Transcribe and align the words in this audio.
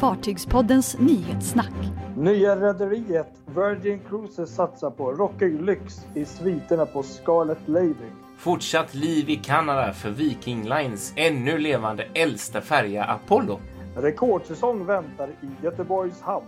Fartygspoddens 0.00 0.98
nyhetssnack. 0.98 1.72
Nya 2.16 2.56
rederiet 2.56 3.26
Virgin 3.46 4.00
Cruises 4.08 4.54
satsar 4.54 4.90
på 4.90 5.12
rockig 5.12 5.60
lyx 5.62 6.00
i 6.14 6.24
sviterna 6.24 6.86
på 6.86 7.02
Scarlet 7.02 7.58
Lady. 7.66 7.94
Fortsatt 8.38 8.94
liv 8.94 9.30
i 9.30 9.36
Kanada 9.36 9.92
för 9.92 10.10
Viking 10.10 10.68
Lines 10.68 11.12
ännu 11.16 11.58
levande 11.58 12.06
äldsta 12.14 12.60
färja 12.60 13.04
Apollo. 13.04 13.60
Rekordsäsong 13.96 14.86
väntar 14.86 15.28
i 15.28 15.64
Göteborgs 15.64 16.20
hamn. 16.22 16.44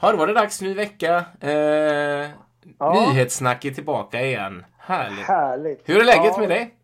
Ja, 0.00 0.12
då 0.12 0.16
var 0.18 0.26
det 0.26 0.32
dags 0.32 0.60
ny 0.60 0.74
vecka. 0.74 1.24
Eh, 1.40 2.26
Ja. 2.78 2.92
Nyhetssnack 3.12 3.64
är 3.64 3.70
tillbaka 3.70 4.22
igen. 4.22 4.64
Härligt. 4.78 5.24
Härligt! 5.24 5.82
Hur 5.84 6.00
är 6.00 6.04
läget 6.04 6.24
Ja, 6.34 6.38
med 6.40 6.48
dig? 6.48 6.74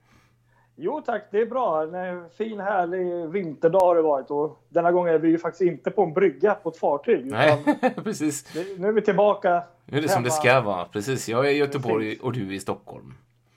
Jo 0.83 1.03
tack, 1.07 1.23
det 1.31 1.41
är 1.41 1.47
bra. 1.47 1.83
En 1.83 2.31
fin 2.31 2.61
härlig 2.61 3.29
vinterdag 3.29 3.81
har 3.81 3.97
det 3.97 4.03
varit 4.03 4.31
och 4.31 4.61
denna 4.69 4.93
gång 4.93 5.09
är 5.09 5.19
vi 5.19 5.29
ju 5.29 5.39
faktiskt 5.39 5.63
inte 5.63 5.91
på 5.91 6.03
en 6.03 6.13
brygga 6.13 6.55
på 6.55 6.69
ett 6.69 6.77
fartyg. 6.77 7.27
Nej, 7.27 7.65
precis. 8.05 8.55
Nu 8.79 8.89
är 8.89 8.93
vi 8.93 9.03
tillbaka. 9.03 9.63
Nu 9.85 9.99
är 9.99 10.03
det 10.03 10.09
som 10.09 10.23
det 10.23 10.31
hemma. 10.31 10.41
ska 10.43 10.61
vara. 10.61 10.85
Precis. 10.85 11.29
Jag 11.29 11.47
är 11.47 11.51
i 11.51 11.57
Göteborg 11.57 12.07
Precis. 12.07 12.23
och 12.23 12.33
du 12.33 12.49
är 12.49 12.53
i 12.53 12.61
Stockholm. 12.61 13.15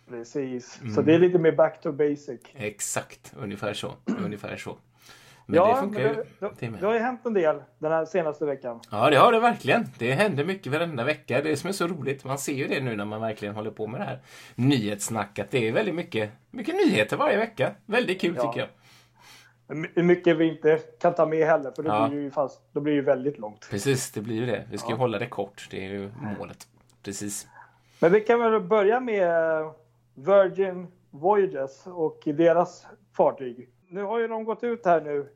Precis. 0.09 0.79
Mm. 0.81 0.93
Så 0.93 1.01
det 1.01 1.13
är 1.15 1.19
lite 1.19 1.39
mer 1.39 1.51
back 1.51 1.81
to 1.81 1.91
basic. 1.91 2.39
Exakt, 2.53 3.33
ungefär 3.39 3.73
så. 3.73 3.91
Ungefär 4.25 4.57
så. 4.57 4.77
Men 5.45 5.55
ja, 5.55 5.73
det 5.75 5.79
funkar 5.81 5.99
ju. 5.99 6.07
det, 6.07 6.25
Det 6.59 6.67
det, 6.79 6.85
har 6.85 6.93
ju 6.93 6.99
hänt 6.99 7.25
en 7.25 7.33
del 7.33 7.61
den 7.79 7.91
här 7.91 8.05
senaste 8.05 8.45
veckan. 8.45 8.79
Ja, 8.91 9.09
det 9.09 9.17
har 9.17 9.31
det 9.31 9.39
verkligen. 9.39 9.85
Det 9.99 10.11
händer 10.11 10.45
mycket 10.45 10.71
varenda 10.71 11.03
vecka. 11.03 11.41
Det 11.41 11.55
som 11.57 11.67
är 11.67 11.71
så 11.73 11.87
roligt, 11.87 12.23
man 12.25 12.37
ser 12.37 12.53
ju 12.53 12.67
det 12.67 12.81
nu 12.81 12.95
när 12.95 13.05
man 13.05 13.21
verkligen 13.21 13.55
håller 13.55 13.71
på 13.71 13.87
med 13.87 14.01
det 14.01 14.05
här 14.05 14.19
nyhetssnacket. 14.55 15.51
Det 15.51 15.67
är 15.67 15.71
väldigt 15.71 15.95
mycket, 15.95 16.31
mycket 16.51 16.75
nyheter 16.75 17.17
varje 17.17 17.37
vecka. 17.37 17.71
Väldigt 17.85 18.21
kul 18.21 18.33
Ja. 18.37 18.43
tycker 18.51 18.59
jag. 18.59 18.69
Hur 19.95 20.03
mycket 20.03 20.37
vi 20.37 20.45
inte 20.47 20.79
kan 20.99 21.13
ta 21.15 21.25
med 21.25 21.47
heller, 21.47 21.71
för 21.75 21.83
det 21.83 21.89
Ja. 21.89 22.07
blir 22.09 22.21
ju 22.21 22.31
fast, 22.31 22.61
då 22.71 22.79
blir 22.79 22.93
det 22.93 22.99
ju 22.99 23.03
väldigt 23.05 23.37
långt. 23.39 23.67
Precis, 23.71 24.11
det 24.11 24.21
blir 24.21 24.35
ju 24.35 24.45
det. 24.45 24.63
Vi 24.71 24.77
ska 24.77 24.89
Ja. 24.89 24.95
hålla 24.95 25.19
det 25.19 25.25
kort. 25.27 25.67
Det 25.71 25.85
är 25.85 25.89
ju 25.89 26.09
målet. 26.37 26.67
Precis. 27.03 27.47
Men 27.99 28.11
vi 28.11 28.21
kan 28.21 28.39
väl 28.51 28.61
börja 28.61 28.99
med 28.99 29.29
Virgin 30.15 30.87
Voyages 31.11 31.83
och 31.87 32.21
deras 32.25 32.85
fartyg. 33.17 33.69
Nu 33.93 34.03
har 34.03 34.19
ju 34.19 34.27
de 34.27 34.43
gått 34.43 34.63
ut 34.63 34.85
här 34.85 35.01
nu 35.01 35.29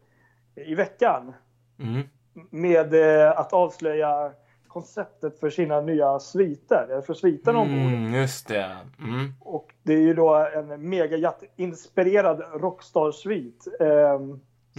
i 0.56 0.76
veckan 0.76 1.34
Mm. 1.80 2.02
med 2.50 2.94
eh, 2.94 3.40
att 3.40 3.54
avslöja 3.54 4.32
konceptet 4.68 5.40
för 5.40 5.50
sina 5.50 5.82
nya 5.82 6.20
sviter, 6.20 7.02
för 7.06 7.14
ombord. 7.56 7.94
Mm, 7.94 8.14
just 8.14 8.48
det. 8.48 8.78
Mm. 9.00 9.34
Och 9.40 9.74
det 9.84 9.94
är 9.94 10.00
ju 10.02 10.14
då 10.14 10.36
en 10.36 10.90
megajatt-inspirerad 10.90 12.44
Rockstar-svit. 12.62 13.68
Eh, 13.80 14.20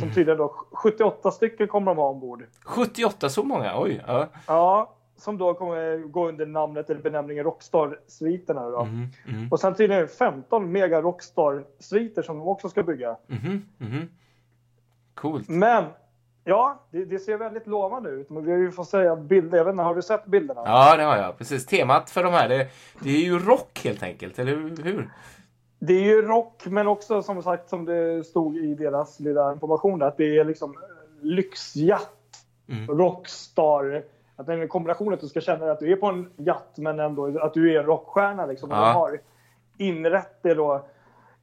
som 0.00 0.14
tydligen 0.14 0.38
då 0.38 0.48
78 0.72 1.30
stycken 1.30 1.68
kommer 1.68 1.86
de 1.94 1.98
ha 1.98 2.08
ombord. 2.08 2.44
78, 2.64 3.28
så 3.28 3.42
många? 3.42 3.80
Oj. 3.80 4.02
Ja. 4.06 4.26
Ja, 4.46 4.94
som 5.18 5.38
då 5.38 5.54
kommer 5.54 5.98
gå 5.98 6.28
under 6.28 6.46
namnet 6.46 6.90
eller 6.90 7.00
benämningen 7.00 7.44
Rockstar-sviterna. 7.44 8.70
Då. 8.70 8.80
Mm, 8.80 9.06
mm, 9.28 9.48
Och 9.52 9.60
sen 9.60 9.74
tydligen 9.74 10.08
15 10.08 10.72
mega 10.72 11.02
Rockstar-sviter 11.02 12.22
som 12.22 12.38
de 12.38 12.48
också 12.48 12.68
ska 12.68 12.82
bygga. 12.82 13.16
mhm, 13.26 13.64
mhm. 13.78 14.08
Coolt. 15.14 15.48
Men 15.48 15.84
ja, 16.44 16.82
det, 16.90 17.04
det 17.04 17.18
ser 17.18 17.36
väldigt 17.38 17.66
lovande 17.66 18.10
ut. 18.10 18.30
Men 18.30 18.44
vi 18.44 18.50
har 18.50 18.58
ju 18.58 18.70
fått 18.72 18.88
säga 18.88 19.16
bilder. 19.16 19.58
Jag 19.58 19.64
vet 19.64 19.72
inte, 19.72 19.82
har 19.82 19.94
du 19.94 20.02
sett 20.02 20.26
bilderna? 20.26 20.62
Ja, 20.64 20.96
det 20.96 21.02
har 21.02 21.16
jag. 21.16 21.38
Precis. 21.38 21.66
Temat 21.66 22.10
för 22.10 22.22
de 22.24 22.32
här, 22.32 22.48
det, 22.48 22.68
det 23.02 23.10
är 23.10 23.24
ju 23.24 23.38
rock 23.38 23.80
helt 23.84 24.02
enkelt, 24.02 24.38
eller 24.38 24.56
hur? 24.82 25.10
Det 25.78 25.92
är 25.92 26.04
ju 26.04 26.22
rock, 26.22 26.66
men 26.66 26.86
också 26.88 27.22
som 27.22 27.42
sagt 27.42 27.68
som 27.68 27.84
det 27.84 28.24
stod 28.26 28.56
i 28.56 28.74
deras 28.74 29.20
lilla 29.20 29.52
information 29.52 30.02
att 30.02 30.16
det 30.16 30.38
är 30.38 30.44
liksom 30.44 30.74
lyxjatt, 31.20 32.14
Mm. 32.70 32.98
Rockstar. 32.98 34.02
Att 34.38 34.46
det 34.46 34.52
är 34.52 34.58
en 34.58 34.68
kombination 34.68 35.14
att 35.14 35.20
du 35.20 35.28
ska 35.28 35.40
känna 35.40 35.72
att 35.72 35.80
du 35.80 35.92
är 35.92 35.96
på 35.96 36.06
en 36.06 36.30
jatt 36.36 36.72
men 36.76 37.00
ändå 37.00 37.38
att 37.38 37.54
du 37.54 37.74
är 37.74 37.78
en 37.78 37.86
rockstjärna. 37.86 38.46
Liksom. 38.46 38.70
Och 38.70 38.76
Ja. 38.76 38.80
De 38.80 38.94
har 38.94 39.20
inrett 39.76 40.42
det 40.42 40.54
då. 40.54 40.86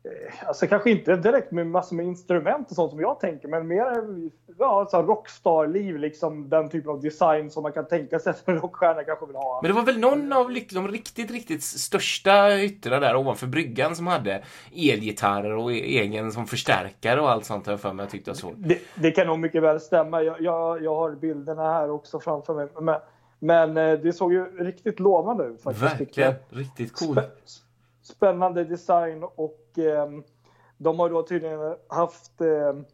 Eh, 0.06 0.48
Alltså 0.48 0.68
kanske 0.68 0.92
inte 0.92 1.16
direkt 1.16 1.52
med 1.52 1.68
massor 1.68 1.96
med 1.96 2.06
instrument 2.06 2.70
och 2.70 2.76
sånt 2.76 2.92
som 2.92 3.00
jag 3.00 3.20
tänker, 3.20 3.48
men 3.48 3.68
mer 3.68 4.04
ja, 4.60 4.88
så 4.92 5.02
rockstar-liv, 5.02 5.98
liksom 5.98 6.50
den 6.50 6.70
typen 6.70 6.92
av 6.92 7.02
design 7.02 7.52
som 7.52 7.64
man 7.64 7.72
kan 7.72 7.88
tänka 7.88 8.20
sig 8.20 8.30
att 8.30 8.48
en 8.48 8.60
rockstjärna 8.62 9.04
kanske 9.04 9.26
vill 9.26 9.36
ha. 9.36 9.60
Men 9.62 9.72
det 9.72 9.76
var 9.76 9.84
väl 9.86 10.00
någon 10.00 10.34
av 10.34 10.48
de 10.74 10.88
riktigt, 10.88 11.32
riktigt 11.32 11.64
största 11.64 12.32
hytterna 12.46 13.00
där 13.00 13.16
ovanför 13.16 13.48
bryggan 13.48 13.96
som 13.96 14.08
hade 14.08 14.44
elgitarrer 14.76 15.56
och 15.58 15.72
e- 15.72 16.00
egen 16.00 16.32
som 16.32 16.46
förstärkare 16.48 17.22
och 17.22 17.30
allt 17.32 17.46
sånt 17.46 17.66
har 17.66 17.74
jag 17.74 17.80
för 17.80 17.94
mig 17.94 18.04
jag 18.04 18.12
tyckte 18.12 18.30
jag 18.30 18.38
såg. 18.38 18.54
Det, 18.58 18.80
det 18.96 19.12
kan 19.12 19.28
nog 19.28 19.40
mycket 19.40 19.64
väl 19.64 19.80
stämma. 19.80 20.22
Jag, 20.24 20.42
jag, 20.42 20.84
jag 20.84 20.96
har 20.96 21.12
bilderna 21.12 21.74
här 21.74 21.90
också 21.92 22.20
framför 22.20 22.54
mig. 22.56 22.68
Men, 22.82 23.00
men 23.40 23.78
eh, 23.78 24.00
det 24.00 24.14
såg 24.14 24.34
ju 24.34 24.46
riktigt 24.66 25.00
lovande 25.00 25.44
ut 25.44 25.62
faktiskt. 25.62 25.86
Verkligen. 26.00 26.34
Riktigt 26.50 26.94
coolt. 26.94 27.18
Spä- 27.20 27.62
Spännande 28.02 28.64
design 28.64 29.24
och 29.24 29.58
de 30.78 31.00
har 31.00 31.10
då 31.10 31.24
tydligen 31.24 31.76
haft 31.88 32.42
ehm, 32.42 32.86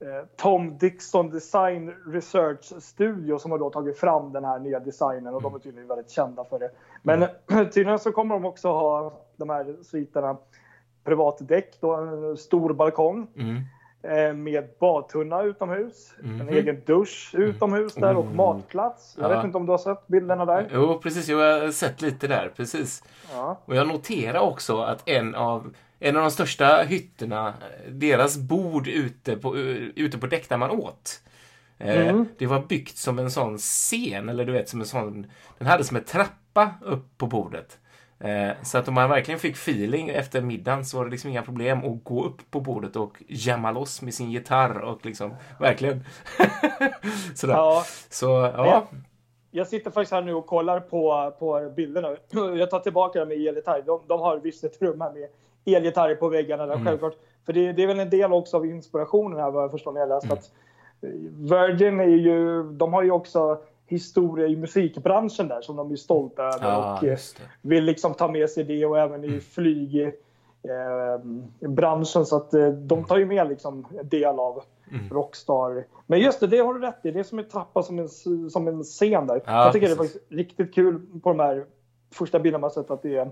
eh, 0.00 0.24
Tom 0.36 0.78
Dixon 0.78 1.30
Design 1.30 1.94
Research 2.06 2.82
Studio 2.82 3.38
som 3.38 3.50
har 3.50 3.58
då 3.58 3.70
tagit 3.70 3.98
fram 3.98 4.32
den 4.32 4.44
här 4.44 4.58
nya 4.58 4.80
designen 4.80 5.34
och 5.34 5.42
de 5.42 5.54
är 5.54 5.58
tydligen 5.58 5.88
väldigt 5.88 6.10
kända 6.10 6.44
för 6.44 6.58
det. 6.58 6.70
Men 7.02 7.26
tydligen 7.72 7.98
så 7.98 8.12
kommer 8.12 8.34
de 8.34 8.44
också 8.44 8.68
ha 8.68 9.12
de 9.36 9.50
här 9.50 9.76
sviterna 9.82 10.36
privatdäck, 11.04 11.80
då 11.80 11.94
en 11.94 12.36
stor 12.36 12.72
balkong 12.72 13.26
Mm. 13.36 13.56
eh, 14.02 14.34
med 14.34 14.68
badtunna 14.80 15.42
utomhus, 15.42 16.14
en 16.22 16.36
Mhm. 16.36 16.48
egen 16.48 16.82
dusch 16.86 17.34
utomhus 17.34 17.94
där 17.94 18.16
och 18.16 18.24
Mm. 18.24 18.36
matplats. 18.36 19.16
Jag 19.20 19.30
Ja. 19.30 19.36
vet 19.36 19.44
inte 19.44 19.56
om 19.58 19.66
du 19.66 19.72
har 19.72 19.78
sett 19.78 20.06
bilderna 20.06 20.44
där? 20.44 20.68
Jo, 20.74 20.98
precis. 21.02 21.28
Jag 21.28 21.60
har 21.60 21.70
sett 21.70 22.02
lite 22.02 22.26
där. 22.28 22.52
Precis. 22.56 23.02
Ja. 23.32 23.56
Och 23.64 23.74
jag 23.76 23.88
noterar 23.88 24.40
också 24.40 24.80
att 24.80 25.08
en 25.08 25.34
av, 25.34 25.74
en 26.00 26.16
av 26.16 26.22
de 26.22 26.30
största 26.30 26.82
hytterna, 26.82 27.54
deras 27.88 28.38
bord 28.38 28.88
ute 28.88 29.36
på, 29.36 29.56
ute 29.56 30.18
på 30.18 30.26
däck 30.26 30.48
där 30.48 30.56
man 30.56 30.70
åt. 30.70 31.22
Eh, 31.78 32.08
Mm. 32.08 32.28
Det 32.38 32.46
var 32.46 32.60
byggt 32.60 32.96
som 32.96 33.18
en 33.18 33.30
sån 33.30 33.58
scen, 33.58 34.28
eller 34.28 34.44
du 34.44 34.52
vet 34.52 34.68
som 34.68 34.80
en 34.80 34.86
sån, 34.86 35.26
den 35.58 35.68
hade 35.68 35.84
som 35.84 35.96
en 35.96 36.04
trappa 36.04 36.74
upp 36.82 37.18
på 37.18 37.26
bordet. 37.26 37.78
Eh, 38.20 38.50
så 38.62 38.78
att 38.78 38.88
om 38.88 38.94
man 38.94 39.10
verkligen 39.10 39.40
fick 39.40 39.54
feeling 39.56 40.08
efter 40.08 40.40
middagen 40.42 40.84
så 40.84 40.96
var 40.96 41.04
det 41.04 41.10
liksom 41.10 41.30
inga 41.30 41.42
problem 41.42 41.84
att 41.84 42.04
gå 42.04 42.24
upp 42.24 42.50
på 42.50 42.60
bordet 42.60 42.96
och 42.96 43.22
jamma 43.28 43.70
loss 43.70 44.02
med 44.02 44.14
sin 44.14 44.30
gitarr 44.30 44.78
och 44.78 45.06
liksom, 45.06 45.34
verkligen. 45.58 46.04
Sådär. 47.34 47.54
Ja. 47.54 47.84
Så, 48.10 48.26
ja. 48.56 48.88
Jag 49.50 49.66
sitter 49.66 49.90
faktiskt 49.90 50.12
här 50.12 50.22
nu 50.22 50.34
och 50.34 50.46
kollar 50.46 50.80
på, 50.80 51.32
på 51.38 51.72
bilderna. 51.76 52.16
Jag 52.58 52.70
tar 52.70 52.80
tillbaka 52.80 53.18
det 53.20 53.26
med 53.26 53.46
elgitarr. 53.46 53.82
De, 53.86 54.00
de 54.06 54.20
har 54.20 54.36
visst 54.36 54.64
ett 54.64 54.82
rum 54.82 55.00
här 55.00 55.12
med 55.12 55.28
elgitarrer 55.76 56.14
på 56.14 56.28
väggarna 56.28 56.66
där 56.66 56.74
Mm. 56.74 56.86
självklart. 56.86 57.14
För 57.46 57.52
det, 57.52 57.72
det 57.72 57.82
är 57.82 57.86
väl 57.86 58.00
en 58.00 58.10
del 58.10 58.32
också 58.32 58.56
av 58.56 58.66
inspirationen 58.66 59.38
här 59.38 59.50
vad 59.50 59.62
jag 59.62 59.70
förstår 59.70 59.92
när 59.92 60.00
jag 60.00 60.08
läst 60.08 60.24
Mm. 60.24 60.38
att 60.38 60.52
eh, 61.02 61.10
Virgin 61.58 62.00
är 62.00 62.04
ju, 62.04 62.62
de 62.62 62.92
har 62.92 63.02
ju 63.02 63.10
också 63.10 63.58
historia 63.86 64.46
i 64.46 64.56
musikbranschen 64.56 65.48
där 65.48 65.60
som 65.60 65.76
de 65.76 65.92
är 65.92 65.96
stolta 65.96 66.42
över 66.42 66.68
Ja, 66.68 66.96
och 66.98 67.04
eh, 67.04 67.18
vill 67.62 67.84
liksom 67.84 68.14
ta 68.14 68.28
med 68.28 68.50
sig 68.50 68.64
det 68.64 68.86
och 68.86 68.98
även 68.98 69.24
i 69.24 69.40
flyg 69.40 70.02
eh, 70.02 70.12
så 72.04 72.36
att 72.36 72.54
eh, 72.54 72.68
de 72.68 73.04
tar 73.04 73.16
ju 73.16 73.26
med 73.26 73.48
liksom 73.48 73.86
en 73.98 74.08
del 74.08 74.38
av 74.38 74.62
Mm. 74.92 75.08
Rockstar. 75.10 75.84
Men 76.06 76.20
just 76.20 76.40
det, 76.40 76.46
det 76.46 76.58
har 76.58 76.74
du 76.74 76.80
rätt 76.80 77.00
i. 77.04 77.10
Det 77.10 77.18
är 77.18 77.24
som 77.24 77.38
en 77.38 77.48
trappa 77.48 77.82
som 77.82 77.98
en, 77.98 78.08
som 78.50 78.68
en 78.68 78.82
scen 78.82 79.26
där. 79.26 79.42
Ja, 79.46 79.64
jag 79.64 79.72
tycker 79.72 79.86
det 79.86 79.92
är 79.92 79.96
precis. 79.96 80.12
faktiskt 80.12 80.32
riktigt 80.32 80.74
kul 80.74 81.00
på 81.22 81.28
de 81.28 81.40
här 81.40 81.64
första 82.14 82.40
bilderna 82.40 82.60
man 82.60 82.70
sett 82.70 82.90
att 82.90 83.02
det 83.02 83.16
är 83.16 83.30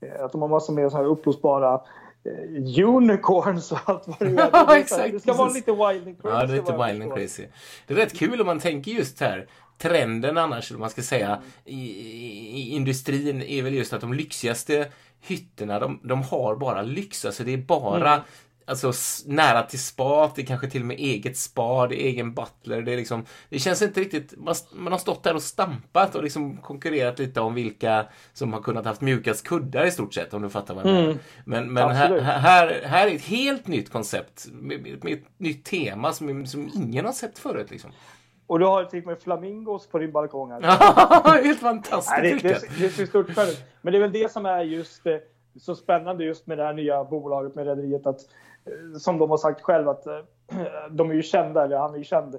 eh, 0.00 0.24
att 0.24 0.32
de 0.32 0.42
har 0.42 0.48
massor 0.48 0.72
med 0.72 0.90
så 0.90 0.96
här 0.96 1.04
uppblåsbara 1.04 1.80
eh, 2.24 2.84
unicorns 2.86 3.72
och 3.72 3.78
allt 3.84 4.06
vad 4.06 4.18
det 4.18 4.24
är. 4.24 4.30
Det, 4.50 4.50
så 4.50 4.66
här, 4.66 4.78
Exakt, 4.78 5.12
det 5.12 5.20
ska 5.20 5.32
vara 5.32 5.48
precis. 5.48 5.66
lite 5.66 5.72
wild 5.72 6.06
and 6.08 6.22
crazy. 6.22 6.36
Ja, 6.36 6.46
det 6.46 6.52
är 6.52 6.56
lite 6.56 6.72
wild 6.72 7.02
and 7.02 7.14
crazy. 7.14 7.46
Det 7.86 7.94
är 7.94 7.98
rätt 7.98 8.18
kul 8.18 8.40
om 8.40 8.46
man 8.46 8.58
tänker 8.58 8.90
just 8.90 9.20
här. 9.20 9.48
Trenden 9.78 10.38
annars, 10.38 10.72
man 10.72 10.90
ska 10.90 11.02
säga, 11.02 11.42
i, 11.64 11.74
i, 11.74 12.60
i 12.60 12.74
industrin 12.76 13.42
är 13.42 13.62
väl 13.62 13.74
just 13.74 13.92
att 13.92 14.00
de 14.00 14.12
lyxigaste 14.12 14.86
hytterna, 15.20 15.78
de, 15.78 16.00
de 16.02 16.22
har 16.22 16.56
bara 16.56 16.82
lyx. 16.82 17.24
Alltså 17.24 17.44
det 17.44 17.52
är 17.52 17.58
bara 17.58 18.12
Mm. 18.12 18.24
Alltså, 18.68 18.92
nära 19.26 19.62
till 19.62 19.78
spat, 19.78 20.34
det 20.34 20.42
är 20.42 20.46
kanske 20.46 20.70
till 20.70 20.82
och 20.82 20.86
med 20.86 20.98
eget 20.98 21.36
spa, 21.36 21.86
det 21.86 22.02
är 22.02 22.06
egen 22.06 22.34
butler. 22.34 22.82
Det, 22.82 22.92
är 22.92 22.96
liksom, 22.96 23.24
det 23.48 23.58
känns 23.58 23.82
inte 23.82 24.00
riktigt... 24.00 24.34
Man, 24.36 24.54
man 24.72 24.92
har 24.92 24.98
stått 24.98 25.22
där 25.22 25.34
och 25.34 25.42
stampat 25.42 26.14
och 26.14 26.22
liksom 26.22 26.56
konkurrerat 26.56 27.18
lite 27.18 27.40
om 27.40 27.54
vilka 27.54 28.06
som 28.32 28.52
har 28.52 28.60
kunnat 28.60 28.84
haft 28.84 29.00
mjukast 29.00 29.48
kuddar 29.48 29.86
i 29.86 29.90
stort 29.90 30.14
sett, 30.14 30.34
om 30.34 30.42
du 30.42 30.48
fattar 30.48 30.74
vad 30.74 30.86
jag 30.86 30.92
menar. 30.92 31.04
Mm. 31.04 31.18
Men, 31.44 31.72
men 31.72 31.90
här, 31.90 32.20
här, 32.20 32.82
här 32.84 33.06
är 33.06 33.14
ett 33.14 33.24
helt 33.24 33.66
nytt 33.66 33.92
koncept 33.92 34.46
med, 34.52 35.04
med 35.04 35.12
ett 35.12 35.24
nytt 35.38 35.64
tema 35.64 36.12
som, 36.12 36.46
som 36.46 36.70
ingen 36.74 37.04
har 37.04 37.12
sett 37.12 37.38
förut. 37.38 37.70
Liksom. 37.70 37.90
Och 38.46 38.58
du 38.58 38.64
har 38.64 38.84
till 38.84 39.00
och 39.00 39.06
med 39.06 39.18
flamingos 39.18 39.88
på 39.88 39.98
din 39.98 40.12
balkong 40.12 40.50
här. 40.50 40.60
helt 41.44 41.60
fantastiskt. 41.60 42.16
Nej, 42.22 42.38
det, 42.42 42.48
det, 42.48 42.78
det 42.78 42.90
ser 42.90 43.06
stort 43.06 43.28
ut. 43.28 43.36
Men 43.82 43.92
det 43.92 43.98
är 43.98 44.00
väl 44.00 44.12
det 44.12 44.32
som 44.32 44.46
är 44.46 44.62
just 44.62 45.06
eh, 45.06 45.16
så 45.58 45.74
spännande 45.74 46.24
just 46.24 46.46
med 46.46 46.58
det 46.58 46.64
här 46.64 46.72
nya 46.72 47.04
bolaget 47.04 47.54
med 47.54 47.66
rederiet 47.66 48.06
att 48.06 48.20
eh, 48.64 48.98
som 48.98 49.18
de 49.18 49.30
har 49.30 49.36
sagt 49.36 49.60
själv 49.60 49.88
att 49.88 50.06
eh, 50.06 50.18
de 50.90 51.10
är 51.10 51.14
ju 51.14 51.22
kända, 51.22 51.64
eller 51.64 51.76
han 51.76 51.94
är 51.94 51.98
ju 51.98 52.04
känd 52.04 52.36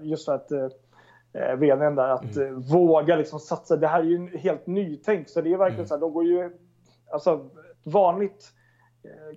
just 0.00 0.24
för 0.24 0.34
att 0.34 0.52
eh, 0.52 1.56
vdn 1.56 1.94
där, 1.94 2.08
att 2.08 2.36
mm. 2.36 2.60
våga 2.60 3.16
liksom 3.16 3.38
satsa. 3.38 3.76
Det 3.76 3.86
här 3.86 4.00
är 4.00 4.04
ju 4.04 4.38
helt 4.38 4.66
nytänkt 4.66 5.30
så 5.30 5.40
det 5.40 5.52
är 5.52 5.56
verkligen 5.56 5.74
mm. 5.74 5.86
så 5.86 5.94
här, 5.94 6.00
de 6.00 6.12
går 6.12 6.24
ju, 6.24 6.50
alltså 7.12 7.50
vanligt 7.84 8.52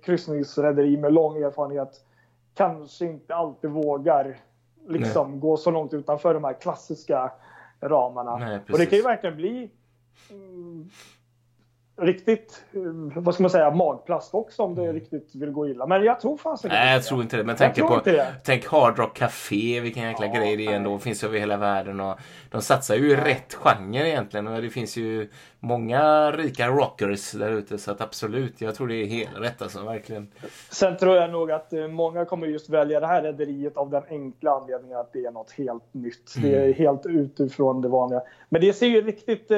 kryssningsrederi 0.02 0.96
med 0.96 1.12
lång 1.12 1.36
erfarenhet 1.36 2.04
kanske 2.54 3.06
inte 3.06 3.34
alltid 3.34 3.70
vågar 3.70 4.40
liksom 4.88 5.30
Nej. 5.30 5.40
gå 5.40 5.56
så 5.56 5.70
långt 5.70 5.94
utanför 5.94 6.34
de 6.34 6.44
här 6.44 6.60
klassiska 6.60 7.32
ramarna. 7.80 8.36
Nej, 8.36 8.60
och 8.72 8.78
det 8.78 8.86
kan 8.86 8.98
ju 8.98 9.04
verkligen 9.04 9.36
bli 9.36 9.70
mm, 10.30 10.90
riktigt, 11.96 12.64
eh, 12.72 12.80
vad 13.22 13.34
ska 13.34 13.42
man 13.42 13.50
säga, 13.50 13.70
magplast 13.70 14.34
också 14.34 14.62
om 14.62 14.74
det 14.74 14.82
mm. 14.82 14.94
riktigt 14.94 15.34
vill 15.34 15.50
gå 15.50 15.68
illa. 15.68 15.86
Men 15.86 16.04
jag 16.04 16.20
tror 16.20 16.36
fan 16.36 16.58
Nej, 16.64 16.92
jag 16.92 17.04
tror 17.04 17.22
inte 17.22 17.36
det. 17.36 17.44
Men 17.44 17.56
tänk 17.56 17.78
på, 17.78 18.00
tänk 18.44 18.66
Hard 18.66 18.98
Rock 18.98 19.16
Café, 19.16 19.80
vilken 19.80 20.02
jäkla 20.02 20.26
ja, 20.26 20.32
grej 20.32 20.56
det 20.56 20.66
är 20.66 20.72
ändå. 20.72 20.98
Finns 20.98 21.24
över 21.24 21.38
hela 21.38 21.56
världen 21.56 22.00
och 22.00 22.18
de 22.50 22.62
satsar 22.62 22.94
ju 22.94 23.10
i 23.10 23.16
rätt 23.16 23.54
genre 23.54 24.08
egentligen. 24.08 24.46
Och 24.46 24.62
det 24.62 24.70
finns 24.70 24.96
ju 24.96 25.28
många 25.60 26.30
rika 26.30 26.68
rockers 26.68 27.32
där 27.32 27.50
ute 27.50 27.78
så 27.78 27.90
att 27.90 28.00
absolut, 28.00 28.60
jag 28.60 28.74
tror 28.74 28.88
det 28.88 28.94
är 28.94 29.06
helt 29.06 29.38
rätt 29.38 29.62
alltså, 29.62 29.84
verkligen. 29.84 30.28
Sen 30.70 30.96
tror 30.96 31.16
jag 31.16 31.30
nog 31.30 31.50
att 31.50 31.72
eh, 31.72 31.88
många 31.88 32.24
kommer 32.24 32.46
just 32.46 32.68
välja 32.68 33.00
det 33.00 33.06
här 33.06 33.22
rederiet 33.22 33.76
av 33.76 33.90
den 33.90 34.02
enkla 34.08 34.50
anledningen 34.50 34.98
att 34.98 35.12
det 35.12 35.24
är 35.24 35.30
något 35.30 35.50
helt 35.50 35.94
nytt. 35.94 36.34
Mm. 36.36 36.50
Det 36.50 36.56
är 36.56 36.72
helt 36.72 37.06
utifrån 37.06 37.82
det 37.82 37.88
vanliga. 37.88 38.20
Men 38.48 38.60
det 38.60 38.72
ser 38.72 38.86
ju 38.86 39.00
riktigt 39.00 39.50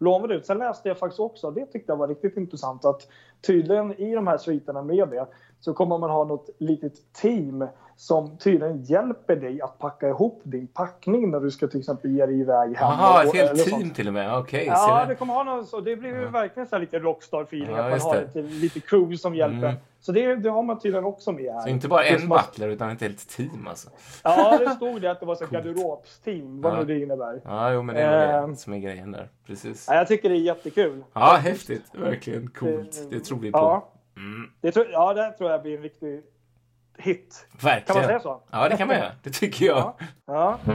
lånade 0.00 0.34
ut. 0.34 0.46
Sen 0.46 0.58
läste 0.58 0.88
jag 0.88 0.98
faktiskt 0.98 1.20
också, 1.20 1.50
det 1.50 1.66
tyckte 1.66 1.92
jag 1.92 1.96
var 1.96 2.08
riktigt 2.08 2.36
intressant, 2.36 2.84
att 2.84 3.08
tydligen 3.46 4.00
i 4.00 4.14
de 4.14 4.26
här 4.26 4.38
sviterna 4.38 4.82
med 4.82 5.08
det 5.08 5.26
så 5.60 5.74
kommer 5.74 5.98
man 5.98 6.10
ha 6.10 6.24
något 6.24 6.50
litet 6.58 7.12
team 7.12 7.66
som 8.00 8.38
tydligen 8.38 8.82
hjälper 8.82 9.36
dig 9.36 9.62
att 9.62 9.78
packa 9.78 10.08
ihop 10.08 10.40
din 10.44 10.66
packning 10.66 11.30
när 11.30 11.40
du 11.40 11.50
ska 11.50 11.68
till 11.68 11.80
exempel 11.80 12.10
ge 12.10 12.26
dig 12.26 12.40
iväg 12.40 12.76
hem. 12.76 12.88
Jaha, 12.90 13.24
ett 13.24 13.34
helt 13.34 13.64
team 13.64 13.80
sånt. 13.80 13.94
till 13.94 14.08
och 14.08 14.14
med. 14.14 14.38
Okej. 14.38 14.62
Okay, 14.62 14.66
ja, 14.66 15.04
det 15.08 15.14
kommer 15.14 15.34
ha 15.34 15.44
något 15.44 15.68
så. 15.68 15.80
Det 15.80 15.96
blir 15.96 16.10
ju 16.10 16.24
uh 16.24 16.32
verkligen 16.32 16.68
så 16.68 16.78
lite 16.78 16.98
rockstar-feeling. 16.98 17.76
Ja, 17.76 17.82
att 17.82 18.04
man 18.04 18.16
har 18.16 18.16
ett, 18.16 18.34
lite 18.34 18.80
crew 18.80 19.16
som 19.16 19.34
hjälper. 19.34 19.68
Mm. 19.68 19.76
Så 20.00 20.12
det, 20.12 20.36
det, 20.36 20.50
har 20.50 20.62
man 20.62 20.78
tydligen 20.78 21.04
också 21.04 21.32
med 21.32 21.52
här. 21.52 21.60
Så 21.60 21.68
inte 21.68 21.88
bara 21.88 22.04
en 22.04 22.28
butler 22.28 22.68
utan 22.68 22.90
ett 22.90 23.00
helt 23.00 23.28
team 23.28 23.66
alltså? 23.68 23.90
Ja, 24.24 24.58
det 24.58 24.70
stod 24.70 25.02
det 25.02 25.10
att 25.10 25.20
det 25.20 25.26
var 25.26 25.34
ett 25.34 25.50
garderobsteam. 25.50 26.60
Vad 26.60 26.72
ja. 26.72 26.78
nu 26.78 26.84
det 26.84 27.00
innebär. 27.00 27.40
Ja, 27.44 27.72
jo, 27.72 27.82
men 27.82 27.94
det 27.94 28.02
är 28.02 28.42
eh, 28.42 28.48
det 28.48 28.56
som 28.56 28.72
är 28.72 28.78
grejen 28.78 29.12
där. 29.12 29.28
Precis. 29.46 29.86
Ja, 29.88 29.94
jag 29.94 30.08
tycker 30.08 30.28
det 30.28 30.34
är 30.34 30.40
jättekul. 30.40 31.04
Ja, 31.12 31.38
häftigt. 31.42 31.84
Verkligen 31.92 32.50
coolt. 32.50 33.10
Det 33.10 33.20
tror 33.20 33.38
vi 33.38 33.52
på. 33.52 33.58
Ja. 33.58 33.92
Mm. 34.16 34.50
Det 34.60 34.72
tror, 34.72 34.86
ja, 34.92 35.14
det 35.14 35.32
tror 35.32 35.50
jag 35.50 35.62
blir 35.62 35.76
en 35.76 35.82
riktig 35.82 36.22
hit. 37.00 37.46
Verkligen. 37.60 37.84
Kan 37.86 37.96
man 37.96 38.04
säga 38.04 38.20
så? 38.20 38.42
Ja, 38.50 38.68
det 38.68 38.76
kan 38.76 38.88
man 38.88 38.96
göra. 38.96 39.12
Det 39.22 39.30
tycker 39.30 39.66
jag. 39.66 39.94
Ja. 40.26 40.58
ja. 40.66 40.74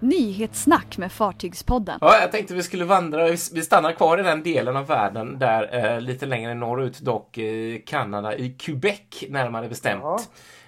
Nyhetssnack 0.00 0.98
med 0.98 1.12
Fartygspodden. 1.12 1.98
Ja, 2.00 2.20
jag 2.20 2.32
tänkte 2.32 2.54
vi 2.54 2.62
skulle 2.62 2.84
vandra. 2.84 3.26
Vi 3.28 3.62
stannar 3.62 3.92
kvar 3.92 4.18
i 4.18 4.22
den 4.22 4.42
delen 4.42 4.76
av 4.76 4.86
världen 4.86 5.38
där 5.38 5.94
eh, 5.94 6.00
lite 6.00 6.26
längre 6.26 6.54
norrut 6.54 7.00
dock 7.00 7.38
i 7.38 7.82
Kanada, 7.86 8.36
i 8.36 8.50
Quebec 8.50 9.24
närmare 9.28 9.68
bestämt. 9.68 10.02
Ja. 10.02 10.18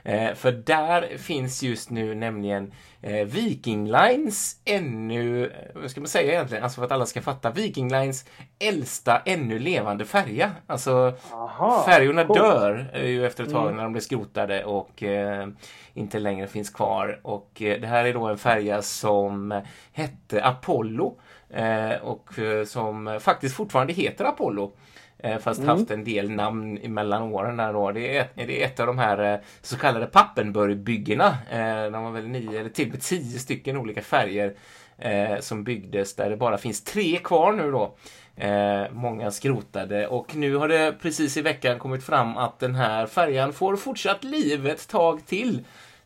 Eh, 0.04 0.34
för 0.34 0.52
där 0.52 1.18
finns 1.18 1.62
just 1.62 1.90
nu 1.90 2.14
nämligen 2.14 2.72
eh, 3.02 3.26
Viking 3.26 3.90
Lines 3.90 4.56
ännu, 4.64 5.46
eh, 5.46 5.50
vad 5.74 5.90
ska 5.90 6.00
man 6.00 6.08
säga 6.08 6.32
egentligen, 6.32 6.64
alltså 6.64 6.76
för 6.80 6.84
att 6.84 6.92
alla 6.92 7.06
ska 7.06 7.22
fatta, 7.22 7.50
Viking 7.50 7.88
Lines 7.88 8.24
äldsta 8.58 9.22
ännu 9.26 9.58
levande 9.58 10.04
färja. 10.04 10.52
Alltså 10.66 11.12
Aha, 11.32 11.84
färjorna 11.86 12.24
cool. 12.24 12.36
dör 12.36 12.90
eh, 12.94 13.06
ju 13.06 13.26
efter 13.26 13.44
ett 13.44 13.50
tag 13.50 13.64
mm. 13.64 13.76
när 13.76 13.82
de 13.82 13.92
blir 13.92 14.02
skrotade 14.02 14.64
och 14.64 15.02
eh, 15.02 15.48
inte 15.94 16.18
längre 16.18 16.46
finns 16.46 16.70
kvar. 16.70 17.20
Och 17.22 17.62
eh, 17.62 17.80
det 17.80 17.86
här 17.86 18.04
är 18.04 18.14
då 18.14 18.26
en 18.26 18.38
färja 18.38 18.82
som 18.82 19.62
hette 19.92 20.44
Apollo 20.44 21.18
och 22.02 22.28
som 22.66 23.18
faktiskt 23.20 23.56
fortfarande 23.56 23.92
heter 23.92 24.24
Apollo. 24.24 24.72
Eh, 25.24 25.38
fast 25.38 25.60
mm. 25.60 25.68
haft 25.68 25.90
en 25.90 26.04
del 26.04 26.30
namn 26.30 26.74
mellan 26.74 27.22
åren 27.22 27.56
där 27.56 27.72
då. 27.72 27.92
Det 27.92 28.16
är, 28.16 28.26
det 28.34 28.62
är 28.62 28.66
ett 28.66 28.80
av 28.80 28.86
de 28.86 28.98
här 28.98 29.32
eh, 29.32 29.40
så 29.60 29.76
kallade 29.76 30.06
Pappenburg-byggena. 30.06 31.36
Eh, 31.50 31.90
de 31.92 32.04
var 32.04 32.10
väl 32.10 32.28
nio 32.28 32.60
eller 32.60 32.70
till 32.70 32.86
och 32.86 32.92
med 32.92 33.02
tio 33.02 33.38
stycken 33.38 33.76
olika 33.76 34.02
färger 34.02 34.54
som 35.40 35.64
byggdes 35.64 36.16
där 36.16 36.30
det 36.30 36.36
bara 36.36 36.58
finns 36.58 36.84
tre 36.84 37.16
kvar 37.16 37.52
nu 37.52 37.70
då. 37.70 37.96
många 38.90 39.30
skrotade 39.30 40.06
och 40.06 40.36
nu 40.36 40.56
har 40.56 40.68
det 40.68 40.94
precis 41.02 41.36
i 41.36 41.42
veckan 41.42 41.78
kommit 41.78 42.04
fram 42.04 42.36
att 42.36 42.58
den 42.58 42.74
här 42.74 43.06
färjan 43.06 43.52
får 43.52 43.76
fortsatt 43.76 44.24
liv 44.24 44.66
ett 44.66 44.88
tag 44.88 45.26
till 45.26 45.64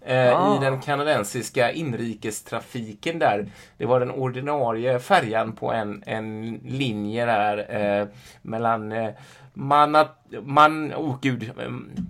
ah. 0.09 0.57
i 0.57 0.59
den 0.65 0.81
kanadensiska 0.81 1.73
inrikestrafiken 1.73 3.19
där. 3.19 3.47
Det 3.79 3.87
var 3.87 4.01
den 4.01 4.11
ordinarie 4.11 4.99
färjan 4.99 5.53
på 5.53 5.73
en, 5.73 6.03
en 6.07 6.61
linje 6.65 7.27
där 7.27 7.77
eh, 7.77 8.09
mellan 8.43 8.93
eh, 8.93 9.11
Manat, 9.59 10.27
man, 10.43 10.95
oh 10.95 11.19
gud, 11.21 11.51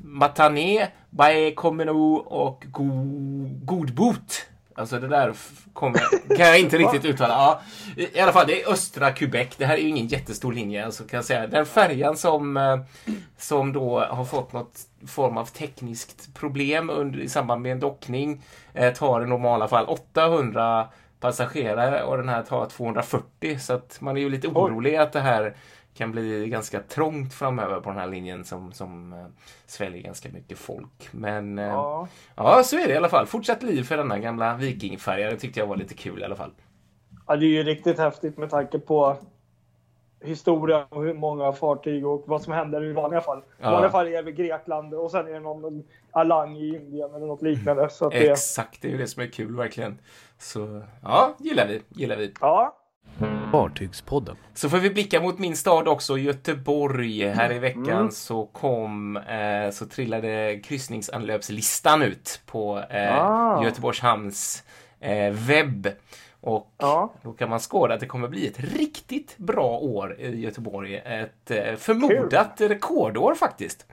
Matané, 0.03 0.89
Bae 1.11 1.51
Komeno 1.51 2.15
och 2.17 2.65
Go, 2.71 2.91
Godbot. 3.63 4.47
Alltså 4.77 4.99
det 4.99 5.09
där 5.09 5.33
kommer, 5.73 6.01
kan 6.37 6.47
jag 6.47 6.61
inte 6.61 6.79
riktigt 6.79 7.05
uttala. 7.05 7.35
Ja, 7.35 7.61
I 7.97 8.21
alla 8.21 8.33
fall, 8.33 8.47
det 8.47 8.63
är 8.63 8.73
östra 8.73 9.13
Quebec. 9.13 9.49
Det 9.57 9.67
här 9.67 9.75
är 9.75 9.81
ju 9.81 9.89
ingen 9.89 10.07
jättestor 10.07 10.53
linje. 10.53 10.85
Alltså, 10.85 11.05
kan 11.05 11.17
jag 11.17 11.25
säga. 11.25 11.47
Den 11.47 11.67
färjan 11.67 12.17
som, 12.17 12.57
eh, 12.57 12.79
som 13.39 13.73
då 13.73 14.01
har 14.01 14.25
fått 14.25 14.53
något 14.53 14.79
form 15.07 15.37
av 15.37 15.45
tekniskt 15.47 16.35
problem 16.35 16.91
under, 16.91 17.21
i 17.21 17.29
samband 17.29 17.63
med 17.63 17.73
en 17.73 17.81
dockning 17.81 18.43
eh, 18.75 18.93
tar 18.95 19.23
i 19.23 19.27
normala 19.27 19.69
fall 19.69 19.87
800 19.87 20.89
passagerare 21.21 22.03
och 22.03 22.17
den 22.17 22.29
här 22.29 22.43
tar 22.43 22.67
240. 22.67 23.59
Så 23.59 23.73
att 23.73 23.97
man 24.01 24.17
är 24.17 24.21
ju 24.21 24.31
lite 24.31 24.49
orolig 24.49 24.97
att 24.97 25.13
det 25.13 25.21
här 25.21 25.57
kan 25.97 26.13
bli 26.13 26.49
ganska 26.49 26.81
trångt 26.81 27.35
framöver 27.35 27.81
på 27.81 27.91
den 27.91 27.99
här 27.99 28.07
linjen 28.07 28.45
som, 28.45 28.73
som 28.73 29.13
uh, 29.13 29.27
sväljer 29.67 30.03
ganska 30.03 30.29
mycket 30.29 30.59
folk. 30.59 31.09
Men 31.11 31.59
uh, 31.59 31.65
ja. 31.65 32.09
ja, 32.37 32.63
så 32.63 32.77
är 32.79 32.87
det 32.87 32.95
i 32.95 32.97
alla 32.97 33.09
fall. 33.09 33.27
Fortsatt 33.27 33.63
liv 33.63 33.83
för 33.83 33.97
denna 33.97 34.19
gamla 34.19 34.55
vikingfärja. 34.55 35.31
Det 35.31 35.37
tyckte 35.37 35.61
jag 35.61 35.67
var 35.67 35.77
lite 35.77 35.95
kul 35.95 36.21
i 36.21 36.25
alla 36.25 36.37
fall. 36.37 36.51
Ja, 37.27 37.37
det 37.37 37.47
är 37.47 37.49
ju 37.49 37.63
riktigt 37.63 37.99
häftigt 37.99 38.39
med 38.39 38.51
tanke 38.51 38.79
på 38.79 39.17
historia 40.21 40.87
och 40.89 41.05
hur 41.05 41.15
många 41.15 41.53
fartyg 41.53 42.07
och 42.07 42.23
vad 42.27 42.43
som 42.43 42.53
händer 42.53 42.85
i 42.85 42.93
vanliga 42.93 43.21
fall. 43.21 43.43
I 43.61 43.63
vanliga 43.63 43.91
fall 43.91 44.07
är 44.07 44.23
det 44.23 44.33
Grekland 44.33 44.95
och 44.95 45.11
sen 45.11 45.29
är 45.29 45.33
det 45.33 45.41
någon 45.41 45.85
Alang 46.11 46.57
i 46.57 46.77
Indien 46.77 47.15
eller 47.15 47.27
något 47.27 47.43
liknande. 47.43 47.89
Så 47.91 48.09
det... 48.09 48.31
Exakt, 48.31 48.83
det 48.83 48.89
är 48.89 48.93
ju 48.93 48.99
det 48.99 49.07
som 49.07 49.23
är 49.23 49.27
kul 49.27 49.57
verkligen. 49.57 49.99
Så 50.39 50.83
ja, 51.03 51.35
gillar 51.39 51.67
vi. 51.67 51.83
Gillar 51.89 52.17
vi. 52.17 52.35
Ja. 52.41 52.77
Fartygspodden. 53.53 54.37
Så 54.55 54.71
får 54.71 54.79
vi 54.79 54.91
blicka 54.91 55.21
mot 55.21 55.39
min 55.39 55.57
stad 55.57 55.89
också, 55.89 56.19
Göteborg. 56.19 57.29
Här 57.29 57.53
i 57.53 57.59
veckan 57.59 57.89
mm. 57.89 58.11
så 58.11 58.47
kom, 58.47 59.17
eh, 59.17 59.71
så 59.71 59.87
trillade 59.87 60.61
kryssningsanlöpslistan 60.65 62.03
ut 62.03 62.41
på 62.47 62.83
eh, 62.91 63.23
ah. 63.23 63.65
Göteborgs 63.65 64.01
hamns 64.01 64.65
eh, 65.01 65.31
webb. 65.31 65.89
Och 66.41 66.75
ja. 66.79 67.13
då 67.23 67.33
kan 67.33 67.49
man 67.49 67.61
skåda 67.61 67.95
att 67.95 68.01
det 68.01 68.07
kommer 68.07 68.29
bli 68.29 68.47
ett 68.47 68.61
riktigt 68.61 69.39
bra 69.39 69.79
år 69.79 70.21
i 70.21 70.41
Göteborg. 70.41 70.97
Ett 70.97 71.51
eh, 71.51 71.75
förmodat 71.77 72.55
Kul. 72.59 72.69
rekordår 72.69 73.35
faktiskt. 73.35 73.87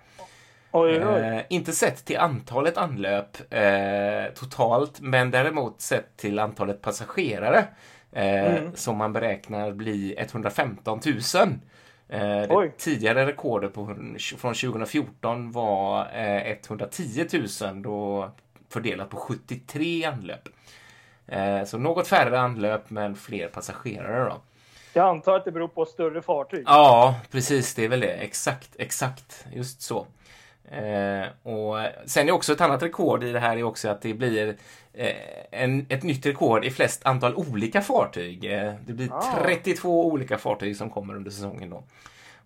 Oj, 0.72 1.06
oj. 1.06 1.22
Eh, 1.22 1.42
inte 1.50 1.72
sett 1.72 2.06
till 2.06 2.18
antalet 2.18 2.78
anlöp 2.78 3.54
eh, 3.54 4.34
totalt, 4.36 5.02
men 5.02 5.32
däremot 5.32 5.82
sett 5.82 6.18
till 6.18 6.40
antalet 6.40 6.82
passagerare. 6.82 7.68
Eh, 8.14 8.56
mm. 8.56 8.76
Som 8.76 8.98
man 8.98 9.14
beräknar 9.14 9.72
bli 9.72 10.16
115 10.18 11.00
000. 11.36 11.50
Eh, 12.10 12.70
tidigare 12.78 13.26
rekordet 13.26 13.74
på, 13.74 13.86
från 14.38 14.54
2014 14.54 15.52
var 15.52 16.08
110 16.14 17.28
000 17.62 17.82
då 17.82 18.32
fördelat 18.70 19.10
på 19.10 19.18
73 19.18 20.06
anlöp. 20.06 20.50
Eh, 21.28 21.64
så 21.64 21.78
något 21.78 22.08
färre 22.08 22.40
anlöp 22.40 22.90
men 22.90 23.16
fler 23.16 23.48
passagerare 23.48 24.30
då. 24.30 24.42
Jag 24.94 25.10
antar 25.10 25.36
att 25.36 25.46
det 25.46 25.52
beror 25.52 25.68
på 25.68 25.86
större 25.86 26.22
fartyg? 26.22 26.64
Ja, 26.66 27.16
precis. 27.32 27.76
Det 27.76 27.86
är 27.86 27.90
väl 27.90 28.00
det. 28.00 28.14
Exakt, 28.14 28.70
exakt. 28.78 29.46
Just 29.54 29.82
så. 29.82 30.08
Eh, 30.72 31.52
och 31.54 31.78
sen 32.06 32.28
är 32.28 32.32
också 32.32 32.54
ett 32.54 32.62
annat 32.62 32.84
rekord 32.84 33.24
i 33.24 33.32
det 33.32 33.40
här 33.40 33.58
är 33.58 33.64
också 33.64 33.90
att 33.90 34.02
det 34.02 34.14
blir 34.14 34.56
eh, 34.94 35.16
en, 35.52 35.86
ett 35.90 36.04
nytt 36.04 36.26
rekord 36.26 36.66
i 36.66 36.72
flest 36.72 37.06
antal 37.06 37.36
olika 37.36 37.82
fartyg. 37.82 38.46
Eh, 38.46 38.74
det 38.86 38.94
blir 38.94 39.10
ah. 39.12 39.44
32 39.44 40.08
olika 40.08 40.38
fartyg 40.38 40.78
som 40.78 40.90
kommer 40.90 41.16
under 41.16 41.32
säsongen 41.32 41.70
då 41.70 41.84